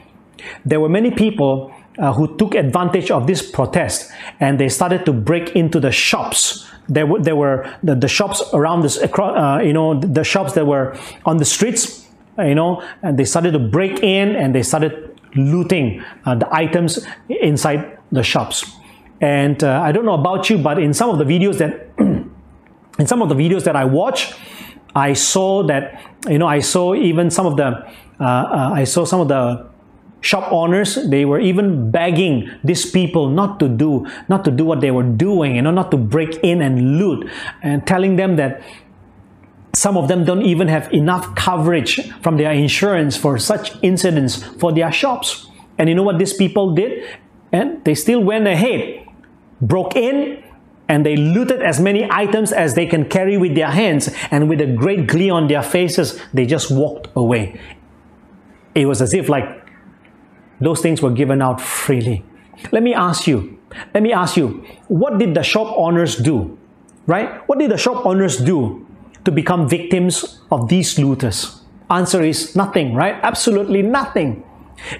There 0.64 0.80
were 0.80 0.88
many 0.88 1.10
people 1.10 1.72
uh, 1.98 2.12
who 2.12 2.36
took 2.36 2.54
advantage 2.54 3.10
of 3.10 3.26
this 3.26 3.48
protest 3.48 4.10
and 4.40 4.58
they 4.58 4.68
started 4.68 5.04
to 5.06 5.12
break 5.12 5.54
into 5.54 5.80
the 5.80 5.92
shops. 5.92 6.66
There 6.88 7.06
were, 7.06 7.20
there 7.20 7.36
were 7.36 7.70
the, 7.82 7.94
the 7.94 8.08
shops 8.08 8.42
around 8.52 8.82
this, 8.82 8.98
uh, 8.98 9.60
you 9.62 9.72
know, 9.72 10.00
the 10.00 10.24
shops 10.24 10.54
that 10.54 10.66
were 10.66 10.96
on 11.24 11.36
the 11.36 11.44
streets, 11.44 12.06
you 12.38 12.54
know, 12.54 12.82
and 13.02 13.18
they 13.18 13.24
started 13.24 13.52
to 13.52 13.58
break 13.58 14.02
in 14.02 14.34
and 14.34 14.54
they 14.54 14.62
started 14.62 15.09
looting 15.34 16.02
uh, 16.24 16.34
the 16.34 16.52
items 16.54 17.06
inside 17.28 17.98
the 18.12 18.22
shops. 18.22 18.64
And 19.20 19.62
uh, 19.62 19.80
I 19.82 19.92
don't 19.92 20.04
know 20.04 20.14
about 20.14 20.48
you, 20.48 20.58
but 20.58 20.78
in 20.78 20.94
some 20.94 21.10
of 21.10 21.18
the 21.18 21.24
videos 21.24 21.58
that 21.58 21.88
in 22.98 23.06
some 23.06 23.22
of 23.22 23.28
the 23.28 23.34
videos 23.34 23.64
that 23.64 23.76
I 23.76 23.84
watch, 23.84 24.34
I 24.94 25.12
saw 25.12 25.62
that 25.64 26.00
you 26.28 26.38
know 26.38 26.46
I 26.46 26.60
saw 26.60 26.94
even 26.94 27.30
some 27.30 27.46
of 27.46 27.56
the 27.56 27.66
uh, 28.18 28.24
uh, 28.24 28.70
I 28.74 28.84
saw 28.84 29.04
some 29.04 29.20
of 29.20 29.28
the 29.28 29.68
shop 30.20 30.52
owners 30.52 30.98
they 31.08 31.24
were 31.24 31.40
even 31.40 31.90
begging 31.90 32.50
these 32.62 32.84
people 32.84 33.30
not 33.30 33.58
to 33.58 33.68
do 33.68 34.06
not 34.28 34.44
to 34.44 34.50
do 34.50 34.66
what 34.66 34.80
they 34.80 34.90
were 34.90 35.02
doing 35.02 35.56
you 35.56 35.62
know 35.62 35.70
not 35.70 35.90
to 35.90 35.96
break 35.96 36.38
in 36.42 36.60
and 36.60 36.98
loot 36.98 37.26
and 37.62 37.86
telling 37.86 38.16
them 38.16 38.36
that 38.36 38.62
some 39.74 39.96
of 39.96 40.08
them 40.08 40.24
don't 40.24 40.42
even 40.42 40.68
have 40.68 40.92
enough 40.92 41.34
coverage 41.36 42.10
from 42.22 42.36
their 42.36 42.52
insurance 42.52 43.16
for 43.16 43.38
such 43.38 43.72
incidents 43.82 44.42
for 44.42 44.72
their 44.72 44.90
shops. 44.90 45.46
And 45.78 45.88
you 45.88 45.94
know 45.94 46.02
what 46.02 46.18
these 46.18 46.32
people 46.32 46.74
did? 46.74 47.04
And 47.52 47.84
they 47.84 47.94
still 47.94 48.22
went 48.22 48.46
ahead, 48.46 49.06
broke 49.60 49.96
in, 49.96 50.42
and 50.88 51.06
they 51.06 51.16
looted 51.16 51.62
as 51.62 51.78
many 51.80 52.08
items 52.10 52.52
as 52.52 52.74
they 52.74 52.84
can 52.84 53.08
carry 53.08 53.36
with 53.36 53.54
their 53.54 53.70
hands. 53.70 54.10
And 54.30 54.48
with 54.48 54.60
a 54.60 54.66
great 54.66 55.06
glee 55.06 55.30
on 55.30 55.46
their 55.46 55.62
faces, 55.62 56.20
they 56.34 56.46
just 56.46 56.70
walked 56.70 57.08
away. 57.14 57.60
It 58.74 58.86
was 58.86 59.00
as 59.00 59.14
if 59.14 59.28
like 59.28 59.68
those 60.60 60.80
things 60.80 61.00
were 61.00 61.12
given 61.12 61.40
out 61.40 61.60
freely. 61.60 62.24
Let 62.72 62.82
me 62.82 62.92
ask 62.92 63.26
you, 63.26 63.58
let 63.94 64.02
me 64.02 64.12
ask 64.12 64.36
you, 64.36 64.66
what 64.88 65.18
did 65.18 65.34
the 65.34 65.42
shop 65.42 65.72
owners 65.76 66.16
do? 66.16 66.58
Right? 67.06 67.48
What 67.48 67.58
did 67.58 67.70
the 67.70 67.78
shop 67.78 68.04
owners 68.04 68.36
do 68.36 68.86
to 69.24 69.30
become 69.30 69.68
victims 69.68 70.40
of 70.50 70.68
these 70.68 70.98
looters? 70.98 71.60
Answer 71.90 72.22
is 72.22 72.54
nothing, 72.54 72.94
right? 72.94 73.16
Absolutely 73.22 73.82
nothing. 73.82 74.44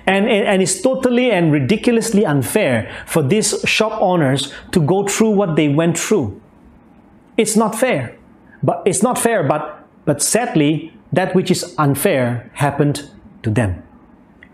And, 0.06 0.28
and, 0.28 0.46
and, 0.46 0.62
it's 0.62 0.82
totally 0.82 1.30
and 1.30 1.50
ridiculously 1.52 2.26
unfair 2.26 2.92
for 3.06 3.22
these 3.22 3.62
shop 3.64 4.00
owners 4.02 4.52
to 4.72 4.80
go 4.80 5.06
through 5.06 5.30
what 5.30 5.56
they 5.56 5.68
went 5.68 5.98
through. 5.98 6.38
It's 7.38 7.56
not 7.56 7.74
fair. 7.74 8.16
But 8.62 8.82
it's 8.84 9.02
not 9.02 9.16
fair, 9.16 9.42
but, 9.42 9.86
but 10.04 10.20
sadly, 10.20 10.92
that 11.12 11.34
which 11.34 11.50
is 11.50 11.74
unfair 11.78 12.50
happened 12.54 13.08
to 13.42 13.50
them. 13.50 13.82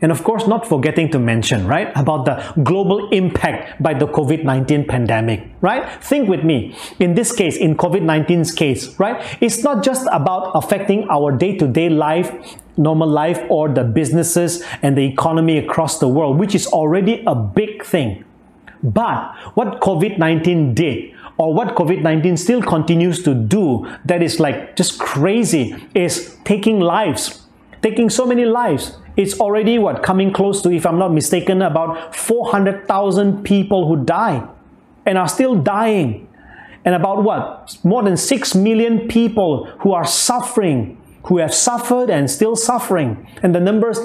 And 0.03 0.12
of 0.12 0.25
course, 0.25 0.47
not 0.47 0.69
forgetting 0.69 1.11
to 1.12 1.19
mention, 1.19 1.67
right, 1.67 1.91
about 1.97 2.26
the 2.26 2.62
global 2.62 3.09
impact 3.11 3.83
by 3.83 3.95
the 3.95 4.07
COVID 4.07 4.45
19 4.45 4.85
pandemic, 4.85 5.49
right? 5.62 5.88
Think 6.05 6.29
with 6.29 6.45
me. 6.45 6.76
In 6.99 7.15
this 7.15 7.35
case, 7.35 7.57
in 7.57 7.76
COVID 7.76 8.03
19's 8.03 8.53
case, 8.53 8.99
right, 8.99 9.25
it's 9.41 9.65
not 9.65 9.83
just 9.83 10.07
about 10.12 10.53
affecting 10.55 11.09
our 11.09 11.33
day 11.33 11.57
to 11.57 11.67
day 11.67 11.88
life, 11.88 12.31
normal 12.76 13.09
life, 13.09 13.41
or 13.49 13.71
the 13.71 13.85
businesses 13.85 14.62
and 14.83 14.99
the 14.99 15.05
economy 15.05 15.57
across 15.57 15.99
the 15.99 16.09
world, 16.09 16.38
which 16.38 16.55
is 16.55 16.67
already 16.67 17.25
a 17.26 17.35
big 17.35 17.83
thing. 17.83 18.23
But 18.83 19.35
what 19.55 19.81
COVID 19.81 20.19
19 20.19 20.75
did, 20.75 21.15
or 21.38 21.55
what 21.55 21.75
COVID 21.75 22.03
19 22.03 22.37
still 22.37 22.61
continues 22.61 23.23
to 23.23 23.33
do, 23.35 23.88
that 24.05 24.23
is 24.23 24.41
like 24.41 24.76
just 24.76 24.99
crazy, 24.99 25.75
is 25.95 26.37
taking 26.45 26.81
lives, 26.81 27.47
taking 27.81 28.11
so 28.11 28.26
many 28.26 28.45
lives 28.45 28.99
it's 29.17 29.41
already 29.41 29.79
what 29.79 30.03
coming 30.03 30.33
close 30.33 30.63
to, 30.63 30.71
if 30.71 30.85
I'm 30.87 30.99
not 30.99 31.13
mistaken, 31.13 31.63
about 31.63 32.15
400,000 32.15 33.43
people 33.43 33.89
who 33.89 34.05
died 34.05 34.47
and 35.07 35.17
are 35.17 35.29
still 35.29 35.55
dying. 35.55 36.29
And 36.85 36.95
about 36.95 37.25
what? 37.25 37.79
More 37.83 38.03
than 38.03 38.17
6 38.17 38.55
million 38.55 39.09
people 39.09 39.67
who 39.81 39.93
are 39.93 40.07
suffering, 40.07 41.01
who 41.25 41.39
have 41.39 41.53
suffered 41.53 42.11
and 42.11 42.31
still 42.31 42.55
suffering. 42.55 43.27
And 43.43 43.55
the 43.55 43.61
numbers 43.61 43.99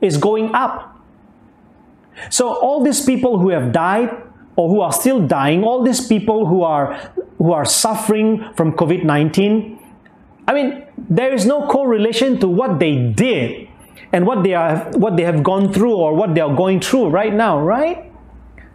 is 0.00 0.16
going 0.16 0.54
up. 0.54 1.00
So 2.30 2.48
all 2.48 2.82
these 2.82 3.04
people 3.04 3.38
who 3.38 3.50
have 3.50 3.72
died 3.72 4.10
or 4.56 4.68
who 4.68 4.80
are 4.80 4.92
still 4.92 5.26
dying, 5.26 5.62
all 5.62 5.82
these 5.82 6.06
people 6.06 6.46
who 6.46 6.62
are 6.62 6.94
who 7.36 7.52
are 7.52 7.66
suffering 7.66 8.42
from 8.54 8.72
COVID-19, 8.72 9.78
I 10.48 10.54
mean, 10.54 10.84
there 10.96 11.34
is 11.34 11.44
no 11.44 11.68
correlation 11.68 12.40
to 12.40 12.48
what 12.48 12.78
they 12.78 12.96
did 12.96 13.65
and 14.12 14.26
what 14.26 14.42
they 14.42 14.54
are 14.54 14.90
what 14.92 15.16
they 15.16 15.22
have 15.24 15.42
gone 15.42 15.72
through 15.72 15.94
or 15.94 16.14
what 16.14 16.34
they 16.34 16.40
are 16.40 16.54
going 16.54 16.80
through 16.80 17.08
right 17.08 17.32
now, 17.32 17.60
right? 17.60 18.12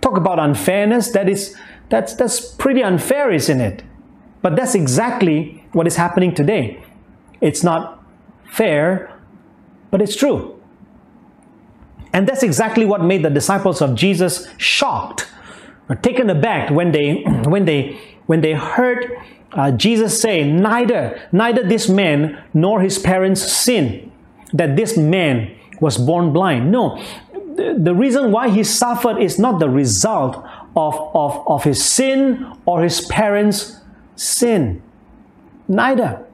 Talk 0.01 0.17
about 0.17 0.39
unfairness, 0.39 1.11
that 1.11 1.29
is 1.29 1.55
that's 1.89 2.15
that's 2.15 2.39
pretty 2.39 2.83
unfair, 2.83 3.31
isn't 3.31 3.61
it? 3.61 3.83
But 4.41 4.55
that's 4.55 4.75
exactly 4.75 5.63
what 5.73 5.87
is 5.87 5.95
happening 5.95 6.33
today. 6.33 6.83
It's 7.41 7.63
not 7.63 8.03
fair, 8.49 9.19
but 9.91 10.01
it's 10.01 10.15
true. 10.15 10.59
And 12.13 12.27
that's 12.27 12.43
exactly 12.43 12.85
what 12.85 13.03
made 13.03 13.23
the 13.23 13.29
disciples 13.29 13.81
of 13.81 13.95
Jesus 13.95 14.47
shocked 14.57 15.27
or 15.89 15.95
taken 15.95 16.29
aback 16.29 16.69
when 16.69 16.91
they 16.91 17.23
when 17.45 17.65
they 17.65 17.99
when 18.25 18.41
they 18.41 18.53
heard 18.53 19.17
uh, 19.53 19.71
Jesus 19.71 20.21
say, 20.21 20.43
"Neither 20.43 21.19
neither 21.31 21.63
this 21.63 21.89
man 21.89 22.43
nor 22.53 22.81
his 22.81 22.97
parents 22.99 23.41
sin." 23.41 24.10
That 24.53 24.75
this 24.75 24.97
man 24.97 25.55
was 25.79 25.97
born 25.97 26.31
blind. 26.31 26.71
No, 26.71 27.01
the 27.55 27.93
reason 27.95 28.31
why 28.31 28.49
he 28.49 28.63
suffered 28.63 29.17
is 29.17 29.37
not 29.39 29.59
the 29.59 29.69
result 29.69 30.45
of, 30.75 30.95
of, 31.13 31.47
of 31.47 31.63
his 31.63 31.83
sin 31.83 32.45
or 32.65 32.83
his 32.83 33.01
parents' 33.01 33.77
sin. 34.15 34.81
Neither. 35.67 36.25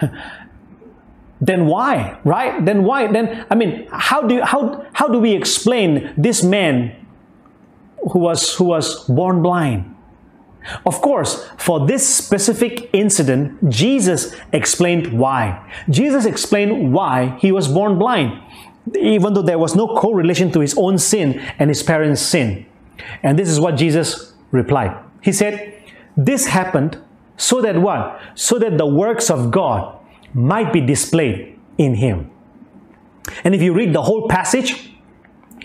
then 1.40 1.66
why? 1.66 2.18
Right? 2.24 2.64
Then 2.64 2.84
why? 2.84 3.06
Then 3.06 3.46
I 3.50 3.54
mean, 3.54 3.88
how 3.90 4.22
do 4.22 4.40
how 4.42 4.86
how 4.92 5.08
do 5.08 5.18
we 5.18 5.32
explain 5.32 6.12
this 6.16 6.42
man 6.42 6.94
who 8.12 8.18
was 8.20 8.54
who 8.54 8.64
was 8.64 9.04
born 9.04 9.42
blind? 9.42 9.89
Of 10.86 11.00
course, 11.00 11.48
for 11.58 11.86
this 11.86 12.06
specific 12.08 12.90
incident, 12.92 13.70
Jesus 13.70 14.34
explained 14.52 15.18
why. 15.18 15.64
Jesus 15.88 16.26
explained 16.26 16.92
why 16.92 17.36
he 17.40 17.52
was 17.52 17.68
born 17.68 17.98
blind, 17.98 18.40
even 18.98 19.34
though 19.34 19.42
there 19.42 19.58
was 19.58 19.74
no 19.74 19.88
correlation 19.96 20.50
to 20.52 20.60
his 20.60 20.74
own 20.76 20.98
sin 20.98 21.38
and 21.58 21.70
his 21.70 21.82
parents' 21.82 22.22
sin. 22.22 22.66
And 23.22 23.38
this 23.38 23.48
is 23.48 23.60
what 23.60 23.76
Jesus 23.76 24.34
replied. 24.50 24.96
He 25.22 25.32
said, 25.32 25.74
This 26.16 26.46
happened 26.46 26.98
so 27.36 27.62
that 27.62 27.80
what? 27.80 28.20
So 28.34 28.58
that 28.58 28.76
the 28.76 28.86
works 28.86 29.30
of 29.30 29.50
God 29.50 29.98
might 30.34 30.72
be 30.72 30.80
displayed 30.80 31.58
in 31.78 31.94
him. 31.94 32.30
And 33.44 33.54
if 33.54 33.62
you 33.62 33.72
read 33.72 33.94
the 33.94 34.02
whole 34.02 34.28
passage, 34.28 34.89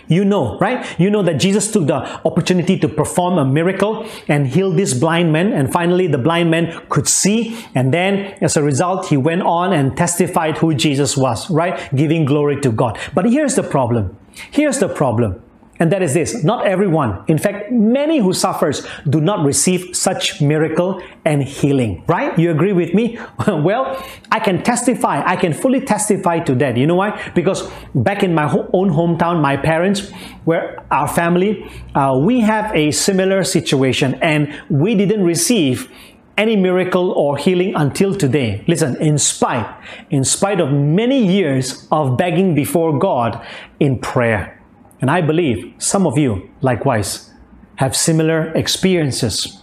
you 0.08 0.24
know, 0.24 0.58
right? 0.58 0.86
You 0.98 1.10
know 1.10 1.22
that 1.22 1.34
Jesus 1.34 1.70
took 1.70 1.86
the 1.86 1.96
opportunity 2.26 2.78
to 2.78 2.88
perform 2.88 3.38
a 3.38 3.44
miracle 3.44 4.08
and 4.28 4.46
heal 4.46 4.70
this 4.70 4.94
blind 4.94 5.32
man. 5.32 5.52
And 5.52 5.72
finally, 5.72 6.06
the 6.06 6.18
blind 6.18 6.50
man 6.50 6.80
could 6.88 7.08
see. 7.08 7.58
And 7.74 7.92
then, 7.92 8.36
as 8.40 8.56
a 8.56 8.62
result, 8.62 9.06
he 9.06 9.16
went 9.16 9.42
on 9.42 9.72
and 9.72 9.96
testified 9.96 10.58
who 10.58 10.74
Jesus 10.74 11.16
was, 11.16 11.50
right? 11.50 11.94
Giving 11.94 12.24
glory 12.24 12.60
to 12.60 12.70
God. 12.70 12.98
But 13.14 13.26
here's 13.26 13.54
the 13.54 13.62
problem. 13.62 14.16
Here's 14.50 14.78
the 14.78 14.88
problem. 14.88 15.42
And 15.78 15.92
that 15.92 16.02
is 16.02 16.14
this 16.14 16.42
not 16.44 16.66
everyone, 16.66 17.24
in 17.28 17.38
fact, 17.38 17.70
many 17.70 18.18
who 18.18 18.32
suffers 18.32 18.86
do 19.08 19.20
not 19.20 19.44
receive 19.44 19.94
such 19.94 20.40
miracle 20.40 21.02
and 21.24 21.42
healing, 21.42 22.04
right? 22.06 22.38
You 22.38 22.50
agree 22.50 22.72
with 22.72 22.94
me? 22.94 23.18
well, 23.48 24.02
I 24.30 24.40
can 24.40 24.62
testify, 24.62 25.22
I 25.24 25.36
can 25.36 25.52
fully 25.52 25.80
testify 25.80 26.40
to 26.40 26.54
that. 26.56 26.76
You 26.76 26.86
know 26.86 26.94
why? 26.94 27.30
Because 27.34 27.68
back 27.94 28.22
in 28.22 28.34
my 28.34 28.50
own 28.72 28.90
hometown, 28.90 29.40
my 29.40 29.56
parents, 29.56 30.10
where 30.44 30.84
our 30.90 31.08
family, 31.08 31.70
uh, 31.94 32.18
we 32.22 32.40
have 32.40 32.74
a 32.74 32.90
similar 32.90 33.44
situation 33.44 34.14
and 34.22 34.60
we 34.70 34.94
didn't 34.94 35.24
receive 35.24 35.90
any 36.38 36.54
miracle 36.54 37.12
or 37.12 37.36
healing 37.38 37.74
until 37.74 38.14
today. 38.14 38.62
Listen, 38.66 38.96
in 38.96 39.18
spite, 39.18 39.66
in 40.10 40.24
spite 40.24 40.60
of 40.60 40.70
many 40.70 41.26
years 41.26 41.86
of 41.90 42.16
begging 42.16 42.54
before 42.54 42.98
God 42.98 43.44
in 43.80 43.98
prayer. 43.98 44.55
And 45.00 45.10
I 45.10 45.20
believe 45.20 45.74
some 45.78 46.06
of 46.06 46.16
you, 46.16 46.50
likewise, 46.60 47.30
have 47.76 47.94
similar 47.94 48.52
experiences. 48.54 49.62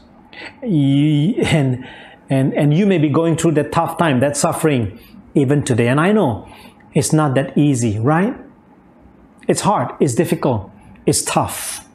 And, 0.62 1.88
and, 2.30 2.54
and 2.54 2.74
you 2.74 2.86
may 2.86 2.98
be 2.98 3.10
going 3.10 3.38
through 3.38 3.54
that 3.54 3.72
tough 3.72 3.98
time, 3.98 4.20
that 4.20 4.38
suffering, 4.38 5.00
even 5.34 5.64
today. 5.64 5.88
And 5.88 6.00
I 6.00 6.12
know 6.12 6.48
it's 6.94 7.14
not 7.14 7.36
that 7.36 7.58
easy, 7.58 8.00
right? 8.00 8.36
It's 9.48 9.62
hard, 9.62 9.96
it's 10.00 10.16
difficult, 10.16 10.72
it's 11.06 11.24
tough. 11.24 11.88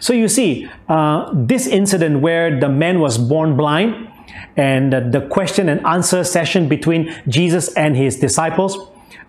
So 0.00 0.12
you 0.12 0.28
see, 0.28 0.68
uh, 0.88 1.30
this 1.32 1.66
incident 1.66 2.20
where 2.20 2.58
the 2.58 2.68
man 2.68 3.00
was 3.00 3.18
born 3.18 3.56
blind 3.56 4.08
and 4.56 4.92
the 4.92 5.26
question 5.30 5.68
and 5.68 5.84
answer 5.86 6.24
session 6.24 6.68
between 6.68 7.14
Jesus 7.28 7.72
and 7.74 7.96
his 7.96 8.18
disciples 8.18 8.78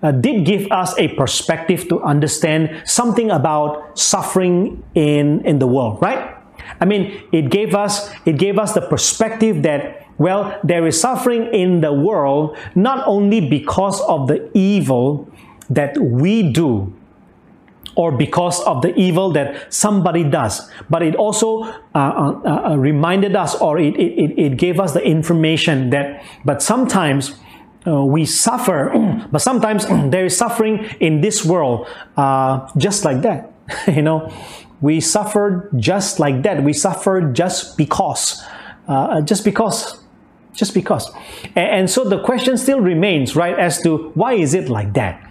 uh, 0.03 0.11
did 0.11 0.45
give 0.45 0.71
us 0.71 0.97
a 0.97 1.09
perspective 1.15 1.87
to 1.89 2.01
understand 2.01 2.83
something 2.85 3.31
about 3.31 3.97
suffering 3.97 4.83
in, 4.95 5.45
in 5.45 5.59
the 5.59 5.67
world, 5.67 6.01
right? 6.01 6.35
I 6.79 6.85
mean, 6.85 7.23
it 7.31 7.49
gave 7.49 7.75
us 7.75 8.09
it 8.25 8.37
gave 8.37 8.57
us 8.57 8.73
the 8.73 8.81
perspective 8.81 9.63
that 9.63 10.01
well, 10.17 10.57
there 10.63 10.87
is 10.87 10.99
suffering 10.99 11.53
in 11.53 11.81
the 11.81 11.91
world 11.91 12.57
not 12.73 13.05
only 13.05 13.49
because 13.49 14.01
of 14.01 14.27
the 14.27 14.49
evil 14.53 15.29
that 15.69 15.97
we 15.97 16.51
do 16.51 16.93
or 17.95 18.11
because 18.11 18.61
of 18.63 18.81
the 18.81 18.93
evil 18.95 19.31
that 19.31 19.73
somebody 19.73 20.23
does, 20.23 20.69
but 20.89 21.01
it 21.01 21.15
also 21.15 21.63
uh, 21.63 21.73
uh, 21.95 22.71
uh 22.71 22.75
reminded 22.77 23.35
us 23.35 23.55
or 23.55 23.79
it, 23.79 23.95
it, 23.95 24.37
it 24.37 24.57
gave 24.57 24.79
us 24.79 24.93
the 24.93 25.01
information 25.01 25.89
that, 25.89 26.23
but 26.43 26.61
sometimes 26.61 27.35
uh, 27.87 28.03
we 28.03 28.25
suffer, 28.25 28.91
but 29.31 29.39
sometimes 29.39 29.85
there 30.11 30.25
is 30.25 30.37
suffering 30.37 30.85
in 30.99 31.21
this 31.21 31.45
world 31.45 31.87
uh, 32.17 32.67
just 32.77 33.05
like 33.05 33.21
that. 33.21 33.51
you 33.87 34.01
know, 34.01 34.31
we 34.81 34.99
suffer 35.01 35.69
just 35.77 36.19
like 36.19 36.43
that. 36.43 36.63
We 36.63 36.73
suffer 36.73 37.21
just 37.21 37.77
because, 37.77 38.43
uh, 38.87 39.21
just 39.21 39.43
because, 39.43 39.99
just 40.53 40.73
because. 40.73 41.11
And, 41.55 41.69
and 41.79 41.89
so 41.89 42.03
the 42.07 42.21
question 42.23 42.57
still 42.57 42.79
remains, 42.79 43.35
right, 43.35 43.57
as 43.57 43.81
to 43.81 44.11
why 44.15 44.33
is 44.33 44.53
it 44.53 44.69
like 44.69 44.93
that? 44.93 45.21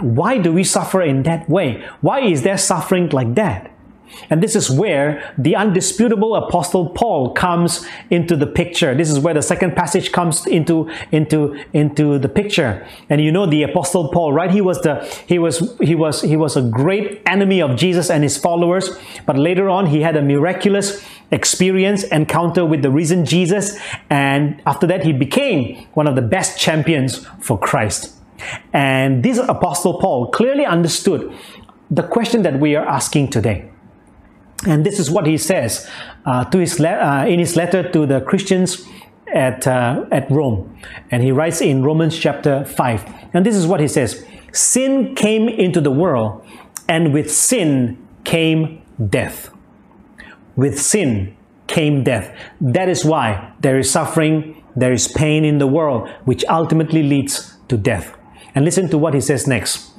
Why 0.00 0.38
do 0.38 0.52
we 0.52 0.64
suffer 0.64 1.00
in 1.02 1.22
that 1.22 1.48
way? 1.48 1.82
Why 2.00 2.20
is 2.20 2.42
there 2.42 2.58
suffering 2.58 3.08
like 3.10 3.34
that? 3.36 3.70
And 4.30 4.42
this 4.42 4.56
is 4.56 4.70
where 4.70 5.34
the 5.38 5.56
undisputable 5.56 6.34
apostle 6.34 6.90
Paul 6.90 7.32
comes 7.32 7.86
into 8.10 8.36
the 8.36 8.46
picture. 8.46 8.94
This 8.94 9.10
is 9.10 9.18
where 9.18 9.34
the 9.34 9.42
second 9.42 9.76
passage 9.76 10.12
comes 10.12 10.46
into, 10.46 10.90
into, 11.12 11.62
into 11.72 12.18
the 12.18 12.28
picture. 12.28 12.86
And 13.08 13.20
you 13.20 13.32
know 13.32 13.46
the 13.46 13.62
apostle 13.62 14.10
Paul, 14.10 14.32
right? 14.32 14.50
He 14.50 14.60
was 14.60 14.80
the, 14.82 15.04
he 15.26 15.38
was, 15.38 15.76
he 15.80 15.94
was, 15.94 16.22
he 16.22 16.36
was 16.36 16.56
a 16.56 16.62
great 16.62 17.22
enemy 17.26 17.60
of 17.60 17.76
Jesus 17.76 18.10
and 18.10 18.22
his 18.22 18.36
followers. 18.36 18.90
But 19.26 19.38
later 19.38 19.68
on, 19.68 19.86
he 19.86 20.00
had 20.00 20.16
a 20.16 20.22
miraculous 20.22 21.04
experience, 21.30 22.04
encounter 22.04 22.64
with 22.64 22.82
the 22.82 22.90
risen 22.90 23.24
Jesus. 23.24 23.78
And 24.10 24.60
after 24.66 24.86
that, 24.86 25.04
he 25.04 25.12
became 25.12 25.86
one 25.94 26.06
of 26.06 26.14
the 26.14 26.22
best 26.22 26.58
champions 26.58 27.26
for 27.40 27.58
Christ. 27.58 28.14
And 28.72 29.22
this 29.22 29.38
apostle 29.38 29.98
Paul 29.98 30.30
clearly 30.30 30.64
understood 30.64 31.32
the 31.90 32.02
question 32.02 32.42
that 32.42 32.60
we 32.60 32.76
are 32.76 32.86
asking 32.86 33.30
today. 33.30 33.70
And 34.64 34.86
this 34.86 34.98
is 34.98 35.10
what 35.10 35.26
he 35.26 35.36
says 35.36 35.88
uh, 36.24 36.44
to 36.46 36.58
his 36.58 36.80
le- 36.80 36.88
uh, 36.88 37.26
in 37.26 37.38
his 37.38 37.56
letter 37.56 37.90
to 37.90 38.06
the 38.06 38.20
Christians 38.22 38.86
at, 39.34 39.66
uh, 39.66 40.06
at 40.10 40.30
Rome. 40.30 40.78
And 41.10 41.22
he 41.22 41.30
writes 41.30 41.60
in 41.60 41.82
Romans 41.82 42.18
chapter 42.18 42.64
5. 42.64 43.30
And 43.34 43.44
this 43.44 43.56
is 43.56 43.66
what 43.66 43.80
he 43.80 43.88
says 43.88 44.24
Sin 44.52 45.14
came 45.14 45.48
into 45.48 45.80
the 45.80 45.90
world, 45.90 46.42
and 46.88 47.12
with 47.12 47.30
sin 47.30 47.98
came 48.24 48.82
death. 49.10 49.50
With 50.56 50.80
sin 50.80 51.36
came 51.66 52.02
death. 52.04 52.34
That 52.60 52.88
is 52.88 53.04
why 53.04 53.52
there 53.60 53.78
is 53.78 53.90
suffering, 53.90 54.64
there 54.74 54.92
is 54.92 55.08
pain 55.08 55.44
in 55.44 55.58
the 55.58 55.66
world, 55.66 56.08
which 56.24 56.44
ultimately 56.48 57.02
leads 57.02 57.56
to 57.68 57.76
death. 57.76 58.16
And 58.54 58.64
listen 58.64 58.88
to 58.88 58.98
what 58.98 59.12
he 59.12 59.20
says 59.20 59.46
next. 59.46 59.90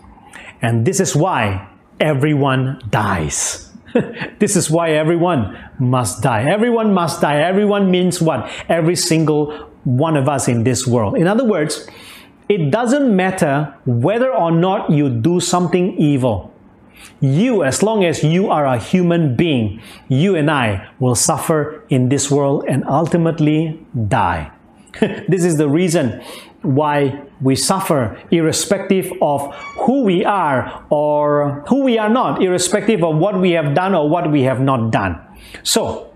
And 0.62 0.86
this 0.86 1.00
is 1.00 1.16
why 1.16 1.70
everyone 2.00 2.82
dies. 2.90 3.67
this 4.40 4.56
is 4.56 4.70
why 4.70 4.92
everyone 4.92 5.58
must 5.80 6.22
die. 6.22 6.44
Everyone 6.44 6.94
must 6.94 7.22
die. 7.22 7.42
Everyone 7.42 7.92
means 7.92 8.22
what? 8.22 8.50
Every 8.70 8.96
single 8.96 9.52
one 9.84 10.18
of 10.18 10.28
us 10.28 10.48
in 10.48 10.64
this 10.64 10.86
world. 10.86 11.18
In 11.18 11.28
other 11.28 11.46
words, 11.46 11.88
it 12.50 12.72
doesn't 12.72 13.14
matter 13.14 13.74
whether 13.86 14.34
or 14.34 14.52
not 14.52 14.90
you 14.90 15.10
do 15.10 15.40
something 15.40 15.98
evil. 15.98 16.54
You, 17.20 17.64
as 17.64 17.84
long 17.84 18.04
as 18.04 18.24
you 18.24 18.50
are 18.50 18.66
a 18.66 18.78
human 18.78 19.36
being, 19.36 19.82
you 20.08 20.36
and 20.36 20.50
I 20.50 20.90
will 21.00 21.16
suffer 21.16 21.84
in 21.90 22.10
this 22.10 22.32
world 22.32 22.66
and 22.68 22.84
ultimately 22.88 23.80
die. 24.08 24.52
this 25.28 25.44
is 25.44 25.58
the 25.58 25.70
reason 25.70 26.22
why 26.62 27.22
we 27.42 27.56
suffer 27.56 28.20
irrespective 28.32 29.12
of 29.22 29.54
who 29.86 30.04
we 30.04 30.26
are 30.26 30.86
or 30.90 31.64
who 31.68 31.84
we 31.84 31.98
are 31.98 32.10
not, 32.10 32.42
irrespective 32.42 33.04
of 33.04 33.18
what 33.18 33.40
we 33.40 33.52
have 33.52 33.74
done 33.74 33.94
or 33.94 34.10
what 34.10 34.32
we 34.32 34.44
have 34.44 34.60
not 34.60 34.92
done. 34.92 35.20
So, 35.64 36.08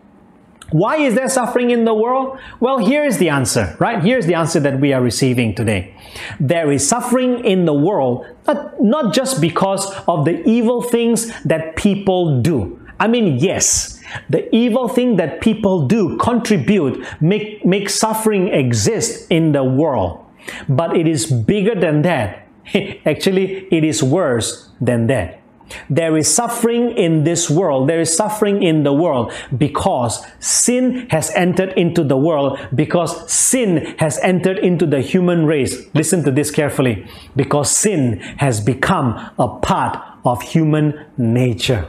why 0.72 0.98
is 0.98 1.16
there 1.16 1.28
suffering 1.28 1.70
in 1.70 1.84
the 1.84 1.94
world? 1.94 2.40
Well, 2.62 2.78
here 2.78 3.04
is 3.04 3.18
the 3.18 3.28
answer, 3.28 3.76
right? 3.80 4.02
Here's 4.02 4.26
the 4.26 4.36
answer 4.36 4.60
that 4.62 4.80
we 4.80 4.94
are 4.94 5.02
receiving 5.02 5.54
today. 5.54 5.94
There 6.40 6.72
is 6.72 6.88
suffering 6.88 7.44
in 7.44 7.66
the 7.66 7.74
world, 7.74 8.26
not, 8.48 8.82
not 8.82 9.14
just 9.14 9.42
because 9.42 9.94
of 10.08 10.24
the 10.24 10.42
evil 10.48 10.82
things 10.82 11.32
that 11.44 11.76
people 11.76 12.42
do. 12.42 12.80
I 13.02 13.08
mean, 13.08 13.38
yes, 13.38 14.01
the 14.30 14.54
evil 14.56 14.88
thing 14.88 15.18
that 15.18 15.42
people 15.42 15.88
do 15.88 16.18
contribute, 16.18 17.06
make, 17.22 17.66
make 17.66 17.90
suffering 17.90 18.48
exist 18.50 19.28
in 19.30 19.52
the 19.52 19.64
world. 19.64 20.26
But 20.68 20.98
it 20.98 21.08
is 21.08 21.32
bigger 21.32 21.76
than 21.76 22.02
that. 22.04 22.48
Actually, 23.06 23.68
it 23.72 23.84
is 23.84 24.02
worse 24.04 24.70
than 24.80 25.08
that. 25.08 25.42
There 25.90 26.18
is 26.18 26.34
suffering 26.34 26.98
in 26.98 27.24
this 27.24 27.50
world. 27.50 27.88
There 27.88 28.02
is 28.02 28.16
suffering 28.16 28.64
in 28.64 28.84
the 28.84 28.94
world 28.94 29.32
because 29.58 30.26
sin 30.40 31.08
has 31.10 31.32
entered 31.32 31.74
into 31.78 32.04
the 32.04 32.18
world, 32.18 32.60
because 32.76 33.32
sin 33.32 33.96
has 34.00 34.20
entered 34.20 34.60
into 34.60 34.86
the 34.86 35.02
human 35.02 35.46
race. 35.46 35.78
Listen 35.94 36.24
to 36.26 36.32
this 36.32 36.52
carefully. 36.52 37.08
Because 37.36 37.72
sin 37.72 38.20
has 38.38 38.60
become 38.60 39.32
a 39.40 39.48
part 39.48 39.98
of 40.26 40.42
human 40.42 41.06
nature. 41.18 41.88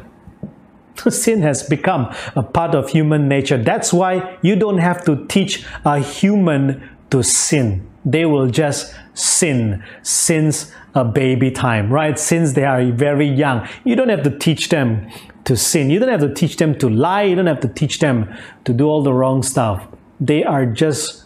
Sin 1.09 1.42
has 1.42 1.62
become 1.62 2.14
a 2.37 2.42
part 2.42 2.74
of 2.74 2.90
human 2.90 3.28
nature. 3.28 3.57
That's 3.57 3.92
why 3.92 4.38
you 4.42 4.57
don't 4.57 4.78
have 4.78 5.05
to 5.05 5.26
teach 5.26 5.64
a 5.85 5.98
human 5.98 6.88
to 7.11 7.22
sin 7.22 7.88
they 8.05 8.24
will 8.24 8.48
just 8.48 8.94
sin 9.14 9.83
since 10.02 10.72
a 10.94 11.05
baby 11.05 11.50
time, 11.50 11.92
right? 11.92 12.18
Since 12.18 12.52
they 12.52 12.64
are 12.64 12.85
very 12.92 13.26
young. 13.26 13.66
You 13.85 13.96
don't 13.96 14.09
have 14.09 14.22
to 14.24 14.38
teach 14.38 14.68
them 14.68 15.09
to 15.44 15.57
sin. 15.57 15.90
You 15.90 15.98
don't 15.98 16.09
have 16.09 16.20
to 16.20 16.35
teach 16.35 16.57
them 16.57 16.76
to 16.78 16.88
lie. 16.88 17.22
You 17.22 17.37
don't 17.37 17.46
have 17.46 17.61
to 17.61 17.68
teach 17.68 17.98
them 17.98 18.33
to 18.64 18.72
do 18.72 18.87
all 18.87 19.02
the 19.02 19.12
wrong 19.12 19.42
stuff. 19.42 19.87
They 20.20 20.44
are 20.44 20.66
just, 20.66 21.24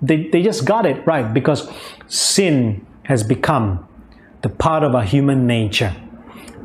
they, 0.00 0.28
they 0.28 0.42
just 0.42 0.64
got 0.64 0.86
it 0.86 1.04
right 1.06 1.32
because 1.32 1.68
sin 2.06 2.86
has 3.04 3.22
become 3.22 3.86
the 4.42 4.48
part 4.48 4.82
of 4.82 4.94
our 4.94 5.04
human 5.04 5.46
nature. 5.46 5.94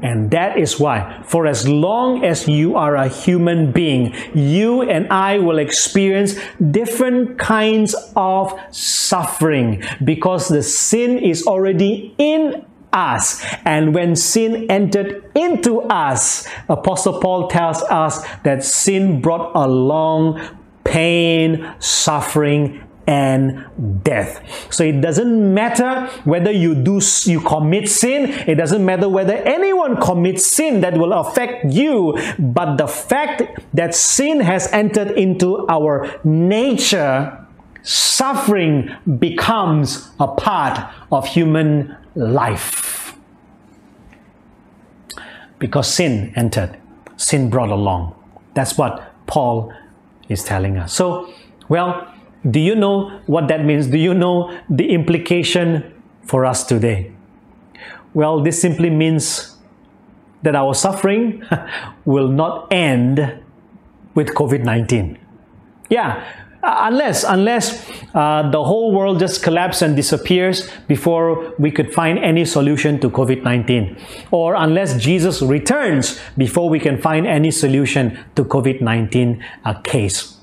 And 0.01 0.29
that 0.31 0.57
is 0.57 0.79
why, 0.79 1.23
for 1.25 1.47
as 1.47 1.67
long 1.67 2.23
as 2.23 2.47
you 2.47 2.75
are 2.75 2.95
a 2.95 3.07
human 3.07 3.71
being, 3.71 4.13
you 4.33 4.83
and 4.83 5.07
I 5.09 5.39
will 5.39 5.57
experience 5.57 6.35
different 6.71 7.39
kinds 7.39 7.95
of 8.15 8.53
suffering 8.71 9.83
because 10.03 10.49
the 10.49 10.61
sin 10.61 11.17
is 11.17 11.47
already 11.47 12.13
in 12.17 12.65
us. 12.93 13.43
And 13.65 13.93
when 13.93 14.15
sin 14.15 14.69
entered 14.69 15.29
into 15.35 15.81
us, 15.81 16.47
Apostle 16.69 17.19
Paul 17.19 17.47
tells 17.47 17.81
us 17.83 18.25
that 18.43 18.63
sin 18.63 19.21
brought 19.21 19.55
along 19.55 20.39
pain, 20.83 21.73
suffering, 21.79 22.86
and 23.07 23.65
death. 24.03 24.43
So 24.69 24.83
it 24.83 24.99
doesn't 25.01 25.53
matter 25.53 26.07
whether 26.25 26.51
you 26.51 26.75
do 26.75 26.99
you 27.23 27.39
commit 27.39 27.89
sin, 27.89 28.29
it 28.47 28.55
doesn't 28.55 28.85
matter 28.85 29.07
whether 29.07 29.33
anyone 29.33 29.99
commits 30.01 30.45
sin 30.45 30.81
that 30.81 30.97
will 30.97 31.13
affect 31.13 31.71
you, 31.71 32.17
but 32.37 32.75
the 32.75 32.87
fact 32.87 33.43
that 33.73 33.95
sin 33.95 34.41
has 34.41 34.71
entered 34.73 35.11
into 35.11 35.65
our 35.69 36.19
nature, 36.25 37.45
suffering 37.81 38.91
becomes 39.17 40.09
a 40.19 40.27
part 40.27 40.77
of 41.11 41.27
human 41.27 41.95
life. 42.15 43.15
Because 45.59 45.91
sin 45.91 46.33
entered, 46.35 46.77
sin 47.15 47.49
brought 47.49 47.69
along. 47.69 48.13
That's 48.53 48.77
what 48.77 49.13
Paul 49.27 49.71
is 50.27 50.43
telling 50.43 50.77
us. 50.77 50.93
So, 50.93 51.31
well, 51.69 52.13
do 52.49 52.59
you 52.59 52.75
know 52.75 53.09
what 53.25 53.47
that 53.47 53.65
means? 53.65 53.87
Do 53.87 53.97
you 53.97 54.13
know 54.13 54.57
the 54.69 54.89
implication 54.89 55.93
for 56.23 56.45
us 56.45 56.65
today? 56.65 57.11
Well, 58.13 58.41
this 58.41 58.61
simply 58.61 58.89
means 58.89 59.57
that 60.43 60.55
our 60.55 60.73
suffering 60.73 61.43
will 62.05 62.29
not 62.29 62.71
end 62.71 63.43
with 64.15 64.29
COVID 64.29 64.63
19. 64.63 65.17
Yeah, 65.89 66.23
unless 66.63 67.23
unless 67.23 67.89
uh, 68.13 68.49
the 68.49 68.63
whole 68.63 68.91
world 68.91 69.19
just 69.19 69.43
collapses 69.43 69.81
and 69.83 69.95
disappears 69.95 70.69
before 70.87 71.53
we 71.57 71.71
could 71.71 71.93
find 71.93 72.19
any 72.19 72.43
solution 72.43 72.99
to 72.99 73.09
covid-19 73.09 73.97
or 74.31 74.55
unless 74.55 74.99
jesus 75.01 75.41
returns 75.41 76.19
before 76.37 76.69
we 76.69 76.79
can 76.79 76.99
find 76.99 77.25
any 77.27 77.51
solution 77.51 78.17
to 78.35 78.43
covid-19 78.43 79.41
uh, 79.65 79.73
case 79.81 80.36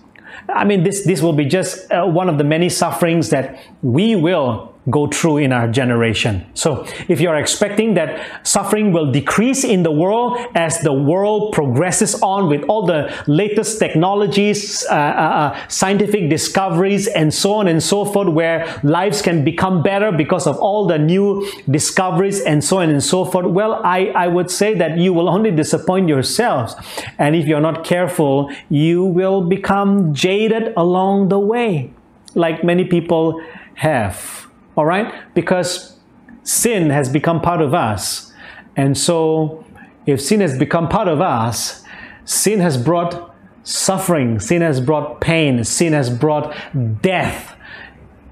I 0.49 0.65
mean, 0.65 0.83
this, 0.83 1.05
this 1.05 1.23
will 1.23 1.33
be 1.33 1.45
just 1.45 1.91
uh, 1.91 2.05
one 2.07 2.29
of 2.29 2.39
the 2.39 2.45
many 2.45 2.69
sufferings 2.69 3.31
that 3.31 3.59
we 3.83 4.17
will 4.17 4.74
go 4.91 5.07
through 5.07 5.39
in 5.39 5.53
our 5.53 5.67
generation. 5.67 6.45
So, 6.55 6.87
if 7.09 7.21
you're 7.21 7.37
expecting 7.37 7.95
that 7.95 8.47
suffering 8.47 8.93
will 8.93 9.11
decrease 9.11 9.65
in 9.65 9.83
the 9.83 9.91
world 9.91 10.39
as 10.55 10.81
the 10.81 10.93
world 10.93 11.53
progresses 11.53 12.21
on 12.23 12.49
with 12.49 12.63
all 12.65 12.85
the 12.85 13.13
latest 13.27 13.79
technologies, 13.79 14.85
uh, 14.91 14.95
uh, 14.95 14.97
uh, 14.97 15.69
scientific 15.69 16.29
discoveries, 16.29 17.07
and 17.09 17.33
so 17.33 17.55
on 17.55 17.69
and 17.69 17.83
so 17.83 18.05
forth, 18.05 18.29
where 18.29 18.81
lives 18.83 19.23
can 19.23 19.43
become 19.43 19.83
better 19.83 20.13
because 20.13 20.47
of 20.47 20.59
all 20.59 20.87
the 20.87 20.99
new 20.99 21.47
discoveries 21.71 22.41
and 22.41 22.63
so 22.63 22.81
on 22.81 22.91
and 22.91 23.03
so 23.03 23.25
forth, 23.25 23.47
well, 23.47 23.81
I, 23.85 24.13
I 24.15 24.29
would 24.29 24.51
say 24.51 24.75
that 24.75 24.99
you 24.99 25.13
will 25.13 25.29
only 25.29 25.51
disappoint 25.51 26.09
yourselves. 26.09 26.75
And 27.19 27.35
if 27.35 27.47
you're 27.47 27.61
not 27.61 27.85
careful, 27.85 28.51
you 28.69 29.05
will 29.05 29.43
become 29.43 30.13
jaded 30.13 30.75
along 30.77 31.29
the 31.29 31.39
way, 31.39 31.93
like 32.35 32.63
many 32.63 32.85
people 32.85 33.43
have. 33.77 34.44
All 34.77 34.85
right? 34.85 35.13
Because 35.35 35.97
sin 36.43 36.91
has 36.91 37.09
become 37.09 37.41
part 37.41 37.61
of 37.61 37.75
us. 37.75 38.33
And 38.77 38.97
so, 38.97 39.65
if 40.07 40.21
sin 40.21 40.41
has 40.41 40.59
become 40.59 40.89
part 40.89 41.09
of 41.09 41.21
us, 41.21 41.83
sin 42.25 42.61
has 42.61 42.77
brought 42.77 43.35
suffering, 43.63 44.39
sin 44.41 44.61
has 44.63 44.81
brought 44.81 45.21
pain, 45.21 45.65
sin 45.65 45.93
has 45.93 46.11
brought 46.11 46.55
death 47.01 47.57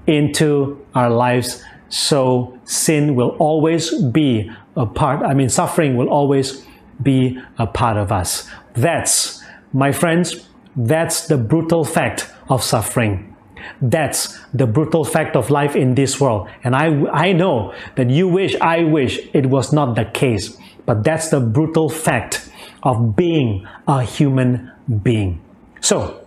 into 0.05 0.85
our 0.93 1.09
lives. 1.09 1.63
So, 1.89 2.59
sin 2.65 3.15
will 3.15 3.35
always 3.39 4.01
be 4.01 4.51
a 4.75 4.85
part, 4.85 5.23
I 5.23 5.33
mean, 5.33 5.49
suffering 5.49 5.95
will 5.95 6.09
always 6.09 6.65
be 7.01 7.39
a 7.57 7.67
part 7.67 7.97
of 7.97 8.11
us. 8.11 8.47
That's, 8.73 9.43
my 9.71 9.91
friends, 9.91 10.47
that's 10.75 11.27
the 11.27 11.37
brutal 11.37 11.83
fact 11.83 12.31
of 12.49 12.63
suffering. 12.63 13.32
That's 13.81 14.39
the 14.53 14.65
brutal 14.65 15.03
fact 15.03 15.35
of 15.35 15.49
life 15.49 15.75
in 15.75 15.95
this 15.95 16.19
world. 16.19 16.49
And 16.63 16.75
I, 16.75 16.87
I 17.11 17.33
know 17.33 17.73
that 17.95 18.09
you 18.09 18.27
wish, 18.27 18.55
I 18.61 18.83
wish 18.83 19.19
it 19.33 19.47
was 19.47 19.73
not 19.73 19.95
the 19.95 20.05
case. 20.05 20.57
But 20.85 21.03
that's 21.03 21.29
the 21.29 21.39
brutal 21.39 21.89
fact 21.89 22.49
of 22.83 23.15
being 23.15 23.67
a 23.87 24.03
human 24.03 24.71
being. 25.01 25.41
So, 25.79 26.19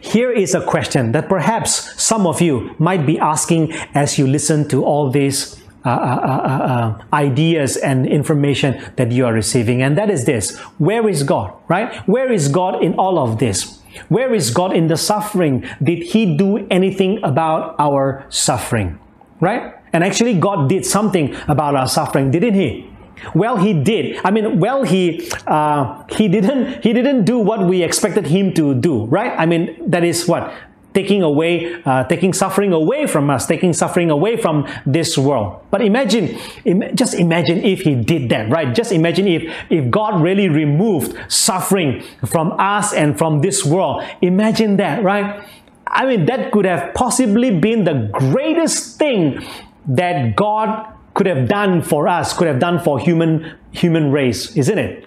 here 0.00 0.32
is 0.32 0.54
a 0.54 0.60
question 0.60 1.12
that 1.12 1.28
perhaps 1.28 2.00
some 2.02 2.26
of 2.26 2.40
you 2.40 2.74
might 2.78 3.04
be 3.04 3.18
asking 3.18 3.72
as 3.94 4.18
you 4.18 4.26
listen 4.26 4.68
to 4.68 4.84
all 4.84 5.10
these 5.10 5.60
uh, 5.84 5.88
uh, 5.88 5.92
uh, 5.92 6.64
uh, 6.64 7.04
ideas 7.12 7.76
and 7.76 8.06
information 8.06 8.82
that 8.96 9.12
you 9.12 9.24
are 9.24 9.32
receiving. 9.32 9.82
And 9.82 9.96
that 9.96 10.10
is 10.10 10.24
this 10.24 10.58
Where 10.78 11.08
is 11.08 11.22
God, 11.22 11.52
right? 11.68 11.94
Where 12.08 12.32
is 12.32 12.48
God 12.48 12.82
in 12.82 12.94
all 12.94 13.18
of 13.18 13.38
this? 13.38 13.80
Where 14.08 14.34
is 14.34 14.50
God 14.50 14.74
in 14.74 14.88
the 14.88 14.96
suffering? 14.96 15.64
Did 15.82 16.02
He 16.02 16.36
do 16.36 16.66
anything 16.70 17.20
about 17.22 17.76
our 17.78 18.24
suffering? 18.28 18.98
Right? 19.40 19.74
And 19.92 20.04
actually, 20.04 20.38
God 20.38 20.68
did 20.68 20.84
something 20.84 21.34
about 21.48 21.74
our 21.74 21.88
suffering, 21.88 22.30
didn't 22.30 22.54
He? 22.54 22.90
Well, 23.34 23.56
He 23.56 23.72
did. 23.72 24.20
I 24.24 24.30
mean, 24.30 24.60
well, 24.60 24.82
He 24.82 25.30
uh, 25.46 26.04
He 26.10 26.28
didn't 26.28 26.82
He 26.82 26.92
didn't 26.92 27.24
do 27.24 27.38
what 27.38 27.66
we 27.66 27.82
expected 27.82 28.26
Him 28.26 28.52
to 28.54 28.74
do. 28.74 29.04
Right? 29.06 29.32
I 29.36 29.46
mean, 29.46 29.76
that 29.90 30.04
is 30.04 30.26
what 30.28 30.52
taking 30.96 31.22
away, 31.22 31.76
uh, 31.84 32.04
taking 32.04 32.32
suffering 32.32 32.72
away 32.72 33.06
from 33.06 33.28
us, 33.28 33.46
taking 33.46 33.74
suffering 33.74 34.10
away 34.10 34.34
from 34.38 34.66
this 34.86 35.18
world. 35.18 35.60
But 35.70 35.82
imagine, 35.82 36.38
Im- 36.64 36.96
just 36.96 37.12
imagine 37.12 37.62
if 37.62 37.82
He 37.82 37.94
did 37.94 38.30
that, 38.30 38.48
right? 38.48 38.74
Just 38.74 38.92
imagine 38.92 39.28
if, 39.28 39.42
if 39.68 39.90
God 39.90 40.22
really 40.22 40.48
removed 40.48 41.14
suffering 41.28 42.02
from 42.24 42.52
us 42.58 42.94
and 42.94 43.18
from 43.18 43.42
this 43.42 43.62
world. 43.62 44.02
Imagine 44.22 44.78
that, 44.78 45.04
right? 45.04 45.44
I 45.86 46.06
mean, 46.06 46.24
that 46.26 46.50
could 46.50 46.64
have 46.64 46.94
possibly 46.94 47.50
been 47.60 47.84
the 47.84 48.08
greatest 48.12 48.98
thing 48.98 49.44
that 49.86 50.34
God 50.34 50.92
could 51.12 51.26
have 51.26 51.46
done 51.46 51.82
for 51.82 52.08
us, 52.08 52.32
could 52.32 52.48
have 52.48 52.58
done 52.58 52.80
for 52.80 52.98
human 52.98 53.54
human 53.70 54.10
race, 54.10 54.56
isn't 54.56 54.78
it? 54.78 55.04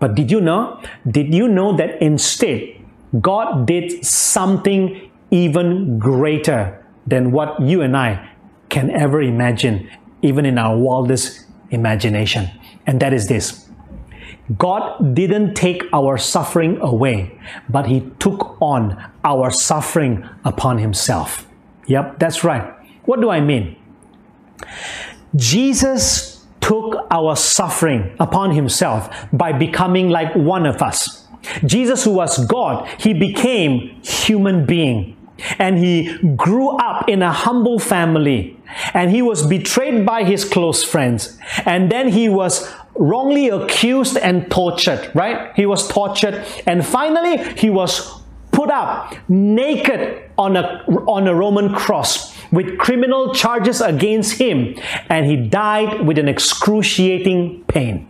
But 0.00 0.16
did 0.16 0.32
you 0.32 0.40
know? 0.40 0.82
Did 1.08 1.32
you 1.32 1.46
know 1.46 1.76
that 1.76 2.02
instead 2.02 2.75
God 3.20 3.66
did 3.66 4.04
something 4.04 5.10
even 5.30 5.98
greater 5.98 6.84
than 7.06 7.32
what 7.32 7.60
you 7.60 7.82
and 7.82 7.96
I 7.96 8.30
can 8.68 8.90
ever 8.90 9.22
imagine, 9.22 9.88
even 10.22 10.44
in 10.44 10.58
our 10.58 10.76
wildest 10.76 11.46
imagination. 11.70 12.50
And 12.86 13.00
that 13.00 13.12
is 13.12 13.28
this 13.28 13.68
God 14.56 15.14
didn't 15.14 15.54
take 15.54 15.82
our 15.92 16.18
suffering 16.18 16.78
away, 16.80 17.38
but 17.68 17.86
He 17.86 18.00
took 18.18 18.56
on 18.60 19.10
our 19.24 19.50
suffering 19.50 20.28
upon 20.44 20.78
Himself. 20.78 21.48
Yep, 21.86 22.18
that's 22.18 22.44
right. 22.44 22.72
What 23.04 23.20
do 23.20 23.30
I 23.30 23.40
mean? 23.40 23.76
Jesus 25.34 26.44
took 26.60 27.06
our 27.10 27.36
suffering 27.36 28.14
upon 28.18 28.52
Himself 28.52 29.08
by 29.32 29.52
becoming 29.52 30.10
like 30.10 30.34
one 30.34 30.66
of 30.66 30.80
us. 30.82 31.25
Jesus, 31.64 32.04
who 32.04 32.12
was 32.12 32.44
God, 32.46 32.88
he 33.00 33.12
became 33.12 34.00
human 34.02 34.66
being. 34.66 35.16
And 35.58 35.78
he 35.78 36.16
grew 36.34 36.70
up 36.78 37.08
in 37.08 37.22
a 37.22 37.32
humble 37.32 37.78
family. 37.78 38.56
And 38.94 39.10
he 39.10 39.22
was 39.22 39.46
betrayed 39.46 40.06
by 40.06 40.24
his 40.24 40.44
close 40.44 40.82
friends. 40.82 41.38
And 41.64 41.90
then 41.90 42.08
he 42.08 42.28
was 42.28 42.72
wrongly 42.94 43.48
accused 43.48 44.16
and 44.16 44.50
tortured, 44.50 45.10
right? 45.14 45.54
He 45.54 45.66
was 45.66 45.86
tortured. 45.88 46.44
And 46.66 46.84
finally, 46.86 47.36
he 47.54 47.70
was 47.70 48.22
put 48.52 48.70
up 48.70 49.14
naked 49.28 50.30
on 50.38 50.56
a, 50.56 50.82
on 51.06 51.28
a 51.28 51.34
Roman 51.34 51.74
cross 51.74 52.34
with 52.50 52.78
criminal 52.78 53.34
charges 53.34 53.80
against 53.82 54.38
him. 54.40 54.74
And 55.10 55.26
he 55.26 55.36
died 55.36 56.06
with 56.06 56.18
an 56.18 56.28
excruciating 56.28 57.64
pain. 57.64 58.08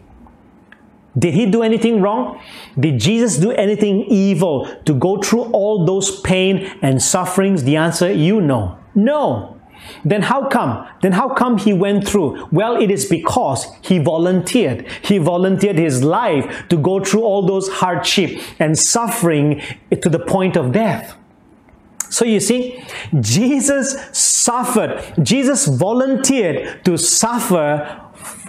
Did 1.18 1.34
he 1.34 1.46
do 1.46 1.62
anything 1.62 2.00
wrong? 2.02 2.40
Did 2.78 3.00
Jesus 3.00 3.38
do 3.38 3.50
anything 3.52 4.04
evil 4.04 4.68
to 4.84 4.94
go 4.94 5.20
through 5.20 5.44
all 5.52 5.84
those 5.84 6.20
pain 6.20 6.78
and 6.82 7.00
sufferings? 7.00 7.64
The 7.64 7.76
answer, 7.76 8.12
you 8.12 8.40
know. 8.40 8.78
No. 8.94 9.56
Then 10.04 10.22
how 10.22 10.48
come? 10.48 10.86
Then 11.02 11.12
how 11.12 11.28
come 11.34 11.58
he 11.58 11.72
went 11.72 12.06
through? 12.06 12.48
Well, 12.50 12.76
it 12.76 12.90
is 12.90 13.06
because 13.06 13.66
he 13.82 13.98
volunteered. 13.98 14.86
He 15.02 15.18
volunteered 15.18 15.76
his 15.76 16.02
life 16.02 16.68
to 16.68 16.76
go 16.76 17.02
through 17.02 17.22
all 17.22 17.46
those 17.46 17.68
hardship 17.68 18.40
and 18.58 18.78
suffering 18.78 19.62
to 19.90 20.08
the 20.08 20.18
point 20.18 20.56
of 20.56 20.72
death. 20.72 21.16
So 22.10 22.24
you 22.24 22.40
see, 22.40 22.82
Jesus 23.20 23.96
suffered. 24.12 25.02
Jesus 25.22 25.66
volunteered 25.66 26.84
to 26.84 26.96
suffer 26.96 28.02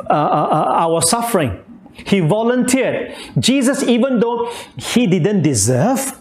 uh, 0.09 0.13
uh, 0.13 0.13
uh 0.13 0.85
our 0.85 1.01
suffering. 1.01 1.63
He 2.05 2.19
volunteered. 2.19 3.15
Jesus, 3.39 3.83
even 3.83 4.19
though 4.19 4.51
he 4.77 5.07
didn't 5.07 5.41
deserve, 5.41 6.19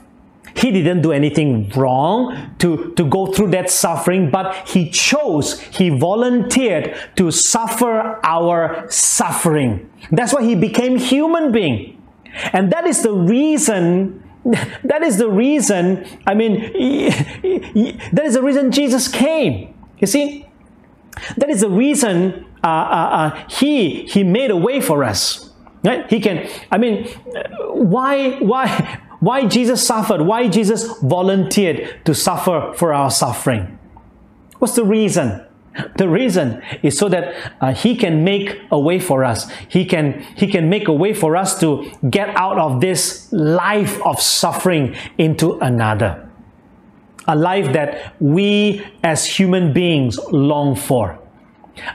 he 0.55 0.71
didn't 0.71 1.03
do 1.03 1.13
anything 1.13 1.69
wrong 1.71 2.55
to, 2.59 2.95
to 2.95 3.05
go 3.05 3.27
through 3.27 3.51
that 3.51 3.71
suffering, 3.71 4.31
but 4.31 4.69
he 4.69 4.89
chose, 4.91 5.61
he 5.61 5.91
volunteered 5.91 6.97
to 7.17 7.31
suffer 7.31 8.19
our 8.25 8.87
suffering. 8.89 9.91
That's 10.11 10.33
why 10.33 10.43
he 10.45 10.55
became 10.55 10.97
human 10.97 11.53
being. 11.53 12.03
And 12.53 12.73
that 12.73 12.87
is 12.87 13.03
the 13.03 13.13
reason 13.13 14.23
that 14.85 15.03
is 15.03 15.19
the 15.19 15.29
reason, 15.29 16.07
I 16.27 16.35
mean, 16.35 16.61
that 18.13 18.23
is 18.25 18.35
the 18.35 18.43
reason 18.43 18.71
Jesus 18.71 19.09
came. 19.09 19.75
You 19.99 20.07
see, 20.07 20.47
that 21.37 21.51
is 21.51 21.63
the 21.63 21.71
reason 21.71 22.47
uh, 22.63 22.67
uh, 22.67 22.71
uh, 22.71 23.45
he, 23.49 24.07
he 24.07 24.23
made 24.23 24.51
a 24.51 24.57
way 24.57 24.81
for 24.81 25.03
us. 25.03 25.46
Right? 25.87 26.11
He 26.11 26.21
can, 26.21 26.49
I 26.73 26.79
mean, 26.79 27.07
why, 27.71 28.39
why, 28.41 29.01
why 29.21 29.47
Jesus 29.47 29.87
suffered? 29.87 30.23
Why 30.23 30.49
Jesus 30.49 30.99
volunteered 30.99 32.05
to 32.05 32.15
suffer 32.15 32.73
for 32.75 32.93
our 32.93 33.11
suffering? 33.11 33.79
What's 34.59 34.75
the 34.75 34.85
reason? 34.85 35.47
The 35.97 36.09
reason 36.09 36.63
is 36.83 36.99
so 36.99 37.09
that 37.11 37.53
uh, 37.61 37.75
he 37.75 37.97
can 37.97 38.25
make 38.25 38.59
a 38.71 38.81
way 38.81 38.99
for 38.99 39.25
us. 39.25 39.49
He 39.69 39.85
can 39.85 40.23
he 40.35 40.47
can 40.47 40.71
make 40.71 40.89
a 40.89 40.93
way 40.93 41.13
for 41.13 41.37
us 41.37 41.61
to 41.61 41.91
get 42.09 42.31
out 42.31 42.59
of 42.59 42.81
this 42.81 43.31
life 43.31 44.01
of 44.03 44.21
suffering 44.21 44.97
into 45.19 45.59
another. 45.59 46.31
A 47.29 47.37
life 47.37 47.75
that 47.75 48.15
we 48.21 48.83
as 49.05 49.27
human 49.27 49.75
beings 49.75 50.19
long 50.33 50.77
for. 50.77 51.19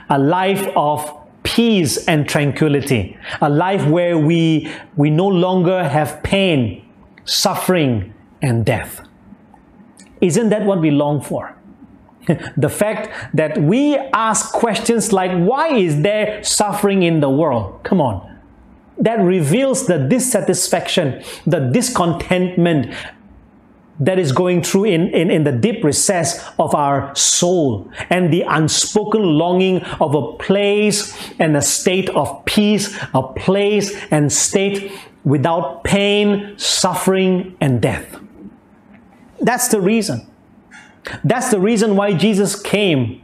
A 0.08 0.18
life 0.18 0.68
of 0.76 1.21
peace 1.42 2.06
and 2.06 2.28
tranquility. 2.28 3.16
A 3.40 3.48
life 3.48 3.86
where 3.86 4.18
we 4.18 4.70
we 4.96 5.10
no 5.10 5.26
longer 5.26 5.84
have 5.84 6.22
pain, 6.22 6.84
suffering 7.24 8.14
and 8.40 8.64
death. 8.64 9.00
Isn't 10.20 10.50
that 10.50 10.64
what 10.64 10.80
we 10.80 10.90
long 10.90 11.20
for? 11.20 11.56
the 12.56 12.68
fact 12.68 13.34
that 13.34 13.58
we 13.58 13.96
ask 14.12 14.52
questions 14.52 15.12
like, 15.12 15.32
why 15.32 15.68
is 15.68 16.02
there 16.02 16.42
suffering 16.44 17.02
in 17.02 17.20
the 17.20 17.30
world? 17.30 17.82
Come 17.82 18.00
on. 18.00 18.28
That 18.98 19.18
reveals 19.20 19.86
the 19.86 19.98
dissatisfaction, 19.98 21.24
the 21.46 21.58
discontentment 21.58 22.94
that 24.00 24.18
is 24.18 24.32
going 24.32 24.62
through 24.62 24.84
in, 24.84 25.08
in, 25.08 25.30
in 25.30 25.44
the 25.44 25.52
deep 25.52 25.84
recess 25.84 26.44
of 26.58 26.74
our 26.74 27.14
soul 27.14 27.90
and 28.10 28.32
the 28.32 28.42
unspoken 28.42 29.22
longing 29.22 29.82
of 30.00 30.14
a 30.14 30.32
place 30.38 31.16
and 31.38 31.56
a 31.56 31.62
state 31.62 32.08
of 32.10 32.44
peace, 32.44 32.98
a 33.14 33.22
place 33.22 33.94
and 34.10 34.32
state 34.32 34.92
without 35.24 35.84
pain, 35.84 36.56
suffering, 36.58 37.56
and 37.60 37.80
death. 37.80 38.18
That's 39.40 39.68
the 39.68 39.80
reason. 39.80 40.26
That's 41.24 41.50
the 41.50 41.60
reason 41.60 41.96
why 41.96 42.14
Jesus 42.14 42.60
came 42.60 43.21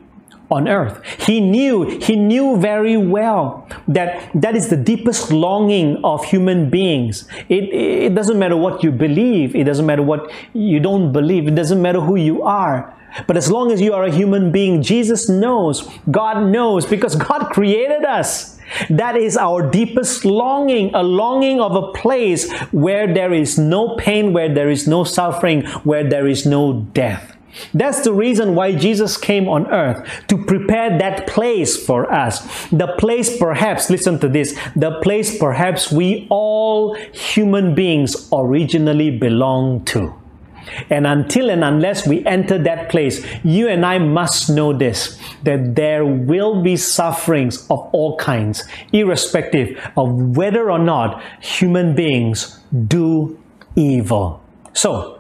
on 0.51 0.69
earth. 0.69 1.05
He 1.19 1.41
knew, 1.41 1.99
he 2.01 2.17
knew 2.17 2.57
very 2.59 2.97
well 2.97 3.69
that 3.87 4.31
that 4.35 4.57
is 4.57 4.69
the 4.69 4.77
deepest 4.77 5.31
longing 5.31 6.01
of 6.05 6.25
human 6.25 6.71
beings. 6.71 7.29
It, 7.49 7.65
it 7.65 8.15
doesn't 8.15 8.39
matter 8.39 8.57
what 8.57 8.83
you 8.83 8.91
believe, 8.91 9.55
it 9.55 9.65
doesn't 9.65 9.87
matter 9.87 10.03
what 10.03 10.31
you 10.55 10.81
don't 10.81 11.13
believe, 11.13 11.49
it 11.49 11.55
doesn't 11.55 11.81
matter 11.81 12.01
who 12.01 12.17
you 12.17 12.43
are. 12.43 12.95
But 13.27 13.37
as 13.37 13.51
long 13.51 13.73
as 13.73 13.81
you 13.81 13.95
are 13.95 14.05
a 14.05 14.13
human 14.13 14.53
being, 14.53 14.83
Jesus 14.83 15.29
knows, 15.29 15.89
God 16.11 16.47
knows, 16.51 16.87
because 16.87 17.17
God 17.29 17.51
created 17.51 18.05
us. 18.05 18.59
That 18.91 19.17
is 19.17 19.37
our 19.37 19.69
deepest 19.71 20.27
longing, 20.27 20.95
a 20.95 21.03
longing 21.03 21.59
of 21.59 21.75
a 21.75 21.93
place 21.93 22.53
where 22.71 23.13
there 23.13 23.33
is 23.33 23.59
no 23.59 23.97
pain, 23.97 24.35
where 24.35 24.53
there 24.53 24.69
is 24.69 24.87
no 24.87 25.05
suffering, 25.05 25.65
where 25.85 26.09
there 26.09 26.27
is 26.27 26.45
no 26.45 26.83
death. 26.93 27.38
That's 27.75 28.03
the 28.03 28.13
reason 28.13 28.55
why 28.55 28.75
Jesus 28.75 29.17
came 29.17 29.49
on 29.49 29.67
earth 29.69 30.27
to 30.29 30.45
prepare 30.45 30.99
that 30.99 31.27
place 31.27 31.77
for 31.77 32.13
us. 32.13 32.41
The 32.71 32.95
place, 32.99 33.37
perhaps, 33.37 33.91
listen 33.91 34.19
to 34.21 34.29
this, 34.29 34.59
the 34.75 35.01
place 35.03 35.39
perhaps 35.39 35.91
we 35.93 36.27
all 36.31 36.95
human 37.13 37.75
beings 37.75 38.29
originally 38.33 39.11
belong 39.11 39.85
to. 39.87 40.15
And 40.91 41.07
until 41.07 41.51
and 41.51 41.65
unless 41.65 42.07
we 42.07 42.25
enter 42.27 42.59
that 42.63 42.91
place, 42.91 43.25
you 43.45 43.69
and 43.69 43.85
I 43.85 43.99
must 43.99 44.51
know 44.51 44.73
this 44.73 45.19
that 45.45 45.75
there 45.75 46.05
will 46.05 46.63
be 46.63 46.77
sufferings 46.77 47.63
of 47.71 47.79
all 47.93 48.17
kinds, 48.17 48.65
irrespective 48.93 49.79
of 49.97 50.37
whether 50.37 50.71
or 50.71 50.79
not 50.79 51.23
human 51.41 51.95
beings 51.95 52.59
do 52.87 53.39
evil. 53.77 54.43
So, 54.73 55.18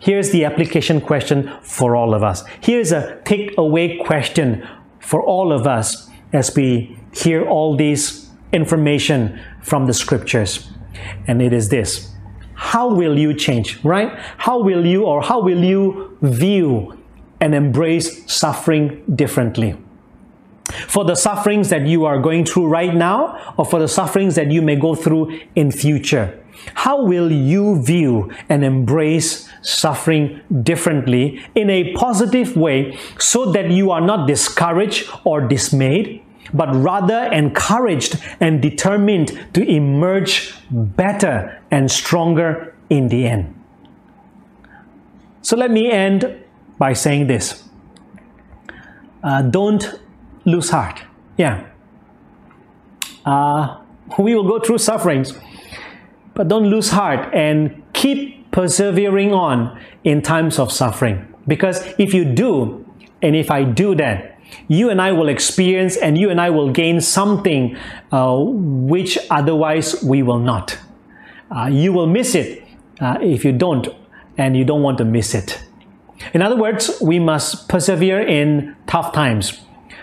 Here's 0.00 0.30
the 0.30 0.44
application 0.44 1.00
question 1.00 1.52
for 1.62 1.96
all 1.96 2.14
of 2.14 2.22
us. 2.22 2.44
Here's 2.60 2.92
a 2.92 3.20
takeaway 3.24 4.04
question 4.04 4.66
for 5.00 5.22
all 5.22 5.52
of 5.52 5.66
us 5.66 6.08
as 6.32 6.54
we 6.54 6.98
hear 7.12 7.44
all 7.46 7.76
this 7.76 8.28
information 8.52 9.40
from 9.62 9.86
the 9.86 9.94
scriptures. 9.94 10.70
And 11.26 11.42
it 11.42 11.52
is 11.52 11.68
this 11.68 12.14
How 12.54 12.94
will 12.94 13.18
you 13.18 13.34
change, 13.34 13.82
right? 13.84 14.16
How 14.36 14.60
will 14.60 14.86
you 14.86 15.04
or 15.04 15.22
how 15.22 15.40
will 15.40 15.64
you 15.64 16.16
view 16.22 16.98
and 17.40 17.54
embrace 17.54 18.30
suffering 18.30 19.04
differently? 19.14 19.76
For 20.86 21.04
the 21.04 21.14
sufferings 21.14 21.70
that 21.70 21.86
you 21.86 22.04
are 22.04 22.20
going 22.20 22.44
through 22.44 22.66
right 22.66 22.94
now, 22.94 23.54
or 23.56 23.64
for 23.64 23.78
the 23.78 23.88
sufferings 23.88 24.34
that 24.34 24.50
you 24.50 24.60
may 24.60 24.76
go 24.76 24.94
through 24.94 25.40
in 25.54 25.70
future. 25.70 26.38
How 26.74 27.02
will 27.02 27.30
you 27.30 27.82
view 27.82 28.30
and 28.48 28.64
embrace 28.64 29.48
suffering 29.62 30.40
differently 30.62 31.44
in 31.54 31.70
a 31.70 31.92
positive 31.94 32.56
way 32.56 32.98
so 33.18 33.52
that 33.52 33.70
you 33.70 33.90
are 33.90 34.00
not 34.00 34.26
discouraged 34.26 35.10
or 35.24 35.40
dismayed, 35.40 36.22
but 36.54 36.74
rather 36.74 37.24
encouraged 37.32 38.18
and 38.40 38.62
determined 38.62 39.38
to 39.54 39.62
emerge 39.68 40.54
better 40.70 41.60
and 41.70 41.90
stronger 41.90 42.74
in 42.90 43.08
the 43.08 43.26
end? 43.26 43.54
So 45.42 45.56
let 45.56 45.70
me 45.70 45.90
end 45.90 46.44
by 46.78 46.92
saying 46.92 47.26
this. 47.26 47.64
Uh, 49.22 49.42
don't 49.42 50.00
lose 50.44 50.70
heart. 50.70 51.02
Yeah. 51.36 51.66
Uh, 53.24 53.78
we 54.18 54.34
will 54.34 54.48
go 54.48 54.58
through 54.58 54.78
sufferings 54.78 55.34
but 56.38 56.46
don't 56.46 56.70
lose 56.70 56.90
heart 56.90 57.34
and 57.34 57.82
keep 57.94 58.48
persevering 58.52 59.34
on 59.34 59.76
in 60.04 60.22
times 60.22 60.60
of 60.60 60.70
suffering. 60.70 61.26
Because 61.48 61.84
if 61.98 62.14
you 62.14 62.24
do, 62.24 62.86
and 63.20 63.34
if 63.34 63.50
I 63.50 63.64
do 63.64 63.96
that, 63.96 64.38
you 64.68 64.88
and 64.88 65.02
I 65.02 65.10
will 65.10 65.28
experience 65.28 65.96
and 65.96 66.16
you 66.16 66.30
and 66.30 66.40
I 66.40 66.50
will 66.50 66.70
gain 66.70 67.00
something 67.00 67.76
uh, 68.12 68.38
which 68.38 69.18
otherwise 69.30 70.00
we 70.04 70.22
will 70.22 70.38
not. 70.38 70.78
Uh, 71.50 71.66
you 71.66 71.92
will 71.92 72.06
miss 72.06 72.36
it 72.36 72.62
uh, 73.00 73.18
if 73.20 73.44
you 73.44 73.50
don't, 73.50 73.88
and 74.36 74.56
you 74.56 74.64
don't 74.64 74.82
want 74.82 74.98
to 74.98 75.04
miss 75.04 75.34
it. 75.34 75.60
In 76.34 76.40
other 76.40 76.56
words, 76.56 77.02
we 77.02 77.18
must 77.18 77.68
persevere 77.68 78.20
in 78.20 78.76
tough 78.86 79.12
times, 79.12 79.58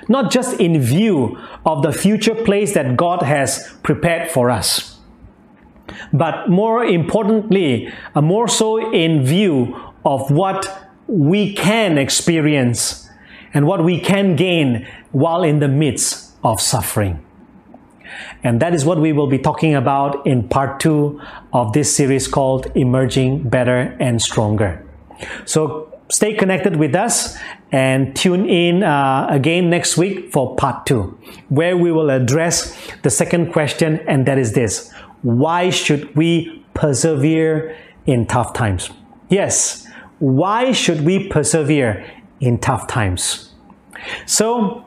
not 0.09 0.31
just 0.31 0.59
in 0.59 0.81
view 0.81 1.39
of 1.65 1.81
the 1.81 1.93
future 1.93 2.35
place 2.35 2.73
that 2.73 2.97
God 2.97 3.21
has 3.21 3.73
prepared 3.83 4.29
for 4.29 4.51
us 4.51 4.94
but 6.13 6.49
more 6.49 6.83
importantly, 6.83 7.91
uh, 8.13 8.21
more 8.21 8.47
so 8.47 8.91
in 8.91 9.25
view 9.25 9.75
of 10.03 10.29
what 10.31 10.89
we 11.07 11.53
can 11.53 11.97
experience 11.97 13.09
and 13.53 13.65
what 13.65 13.83
we 13.83 13.99
can 13.99 14.35
gain 14.35 14.87
while 15.11 15.43
in 15.43 15.59
the 15.59 15.67
midst 15.67 16.33
of 16.43 16.59
suffering. 16.59 17.23
And 18.43 18.61
that 18.61 18.73
is 18.73 18.85
what 18.85 18.99
we 18.99 19.11
will 19.11 19.27
be 19.27 19.39
talking 19.39 19.75
about 19.75 20.25
in 20.27 20.47
part 20.47 20.79
two 20.79 21.19
of 21.51 21.73
this 21.73 21.93
series 21.95 22.27
called 22.27 22.71
Emerging 22.75 23.49
Better 23.49 23.95
and 23.99 24.21
Stronger. 24.21 24.85
So 25.45 25.91
stay 26.09 26.33
connected 26.33 26.75
with 26.75 26.95
us 26.95 27.37
and 27.71 28.15
tune 28.15 28.47
in 28.47 28.83
uh, 28.83 29.27
again 29.29 29.69
next 29.69 29.97
week 29.97 30.31
for 30.31 30.55
part 30.55 30.85
two, 30.85 31.17
where 31.49 31.75
we 31.75 31.91
will 31.91 32.09
address 32.09 32.77
the 33.01 33.09
second 33.09 33.51
question, 33.51 33.99
and 34.07 34.25
that 34.27 34.37
is 34.37 34.53
this 34.53 34.93
why 35.25 35.71
should 35.71 36.15
we 36.15 36.63
persevere 36.75 37.75
in 38.05 38.27
tough 38.27 38.53
times? 38.53 38.91
Yes, 39.27 39.87
why 40.19 40.71
should 40.71 41.01
we 41.01 41.27
persevere 41.27 42.05
in 42.39 42.59
tough 42.59 42.85
times? 42.85 43.51
So, 44.27 44.85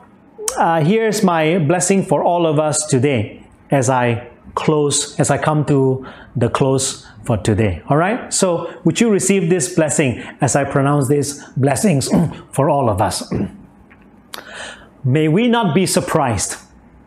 uh, 0.57 0.81
here's 0.81 1.23
my 1.23 1.59
blessing 1.59 2.05
for 2.05 2.23
all 2.23 2.47
of 2.47 2.57
us 2.57 2.85
today 2.85 3.45
as 3.69 3.89
I 3.89 4.29
close, 4.55 5.19
as 5.19 5.29
I 5.29 5.37
come 5.37 5.65
to 5.65 6.07
the 6.37 6.49
close 6.49 7.05
for 7.25 7.35
today. 7.35 7.81
All 7.89 7.97
right? 7.97 8.33
So, 8.33 8.73
would 8.85 9.01
you 9.01 9.11
receive 9.11 9.49
this 9.49 9.75
blessing 9.75 10.23
as 10.39 10.55
I 10.55 10.63
pronounce 10.63 11.09
these 11.09 11.43
blessings 11.57 12.09
for 12.53 12.69
all 12.69 12.89
of 12.89 13.01
us? 13.01 13.29
May 15.03 15.27
we 15.27 15.49
not 15.49 15.75
be 15.75 15.85
surprised 15.85 16.55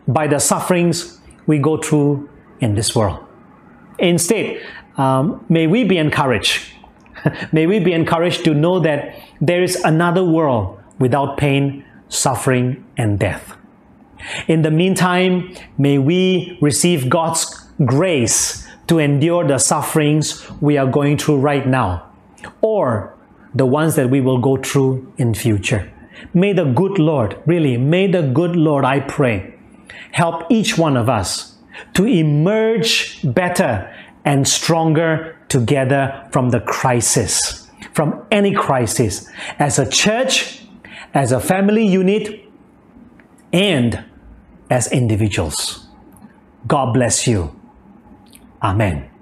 by 0.07 0.27
the 0.27 0.37
sufferings 0.37 1.19
we 1.47 1.57
go 1.57 1.77
through 1.77 2.29
in 2.63 2.75
this 2.75 2.95
world. 2.95 3.19
Instead, 3.99 4.61
um, 4.97 5.45
may 5.49 5.67
we 5.67 5.83
be 5.83 5.97
encouraged. 5.97 6.63
may 7.51 7.67
we 7.67 7.79
be 7.79 7.93
encouraged 7.93 8.43
to 8.45 8.53
know 8.53 8.79
that 8.79 9.15
there 9.41 9.61
is 9.61 9.75
another 9.83 10.23
world 10.23 10.79
without 10.99 11.37
pain, 11.37 11.85
suffering, 12.09 12.83
and 12.97 13.19
death. 13.19 13.57
In 14.47 14.61
the 14.61 14.71
meantime, 14.71 15.53
may 15.77 15.97
we 15.97 16.57
receive 16.61 17.09
God's 17.09 17.45
grace 17.85 18.65
to 18.87 18.99
endure 18.99 19.45
the 19.45 19.57
sufferings 19.57 20.49
we 20.61 20.77
are 20.77 20.87
going 20.87 21.17
through 21.17 21.37
right 21.37 21.67
now 21.67 22.09
or 22.61 23.17
the 23.53 23.65
ones 23.65 23.95
that 23.95 24.09
we 24.09 24.21
will 24.21 24.39
go 24.39 24.57
through 24.57 25.11
in 25.17 25.33
future. 25.33 25.91
May 26.33 26.53
the 26.53 26.65
good 26.65 26.99
Lord, 26.99 27.37
really, 27.45 27.77
may 27.77 28.07
the 28.07 28.21
good 28.21 28.55
Lord, 28.55 28.85
I 28.85 29.01
pray, 29.01 29.55
help 30.11 30.45
each 30.49 30.77
one 30.77 30.95
of 30.95 31.09
us 31.09 31.52
to 31.93 32.05
emerge 32.05 33.19
better 33.23 33.93
and 34.25 34.47
stronger 34.47 35.37
together 35.49 36.27
from 36.31 36.49
the 36.49 36.59
crisis, 36.61 37.69
from 37.93 38.25
any 38.31 38.53
crisis, 38.53 39.29
as 39.59 39.79
a 39.79 39.89
church, 39.89 40.63
as 41.13 41.31
a 41.31 41.39
family 41.39 41.85
unit, 41.85 42.43
and 43.51 44.03
as 44.69 44.91
individuals. 44.91 45.87
God 46.65 46.93
bless 46.93 47.27
you. 47.27 47.59
Amen. 48.61 49.12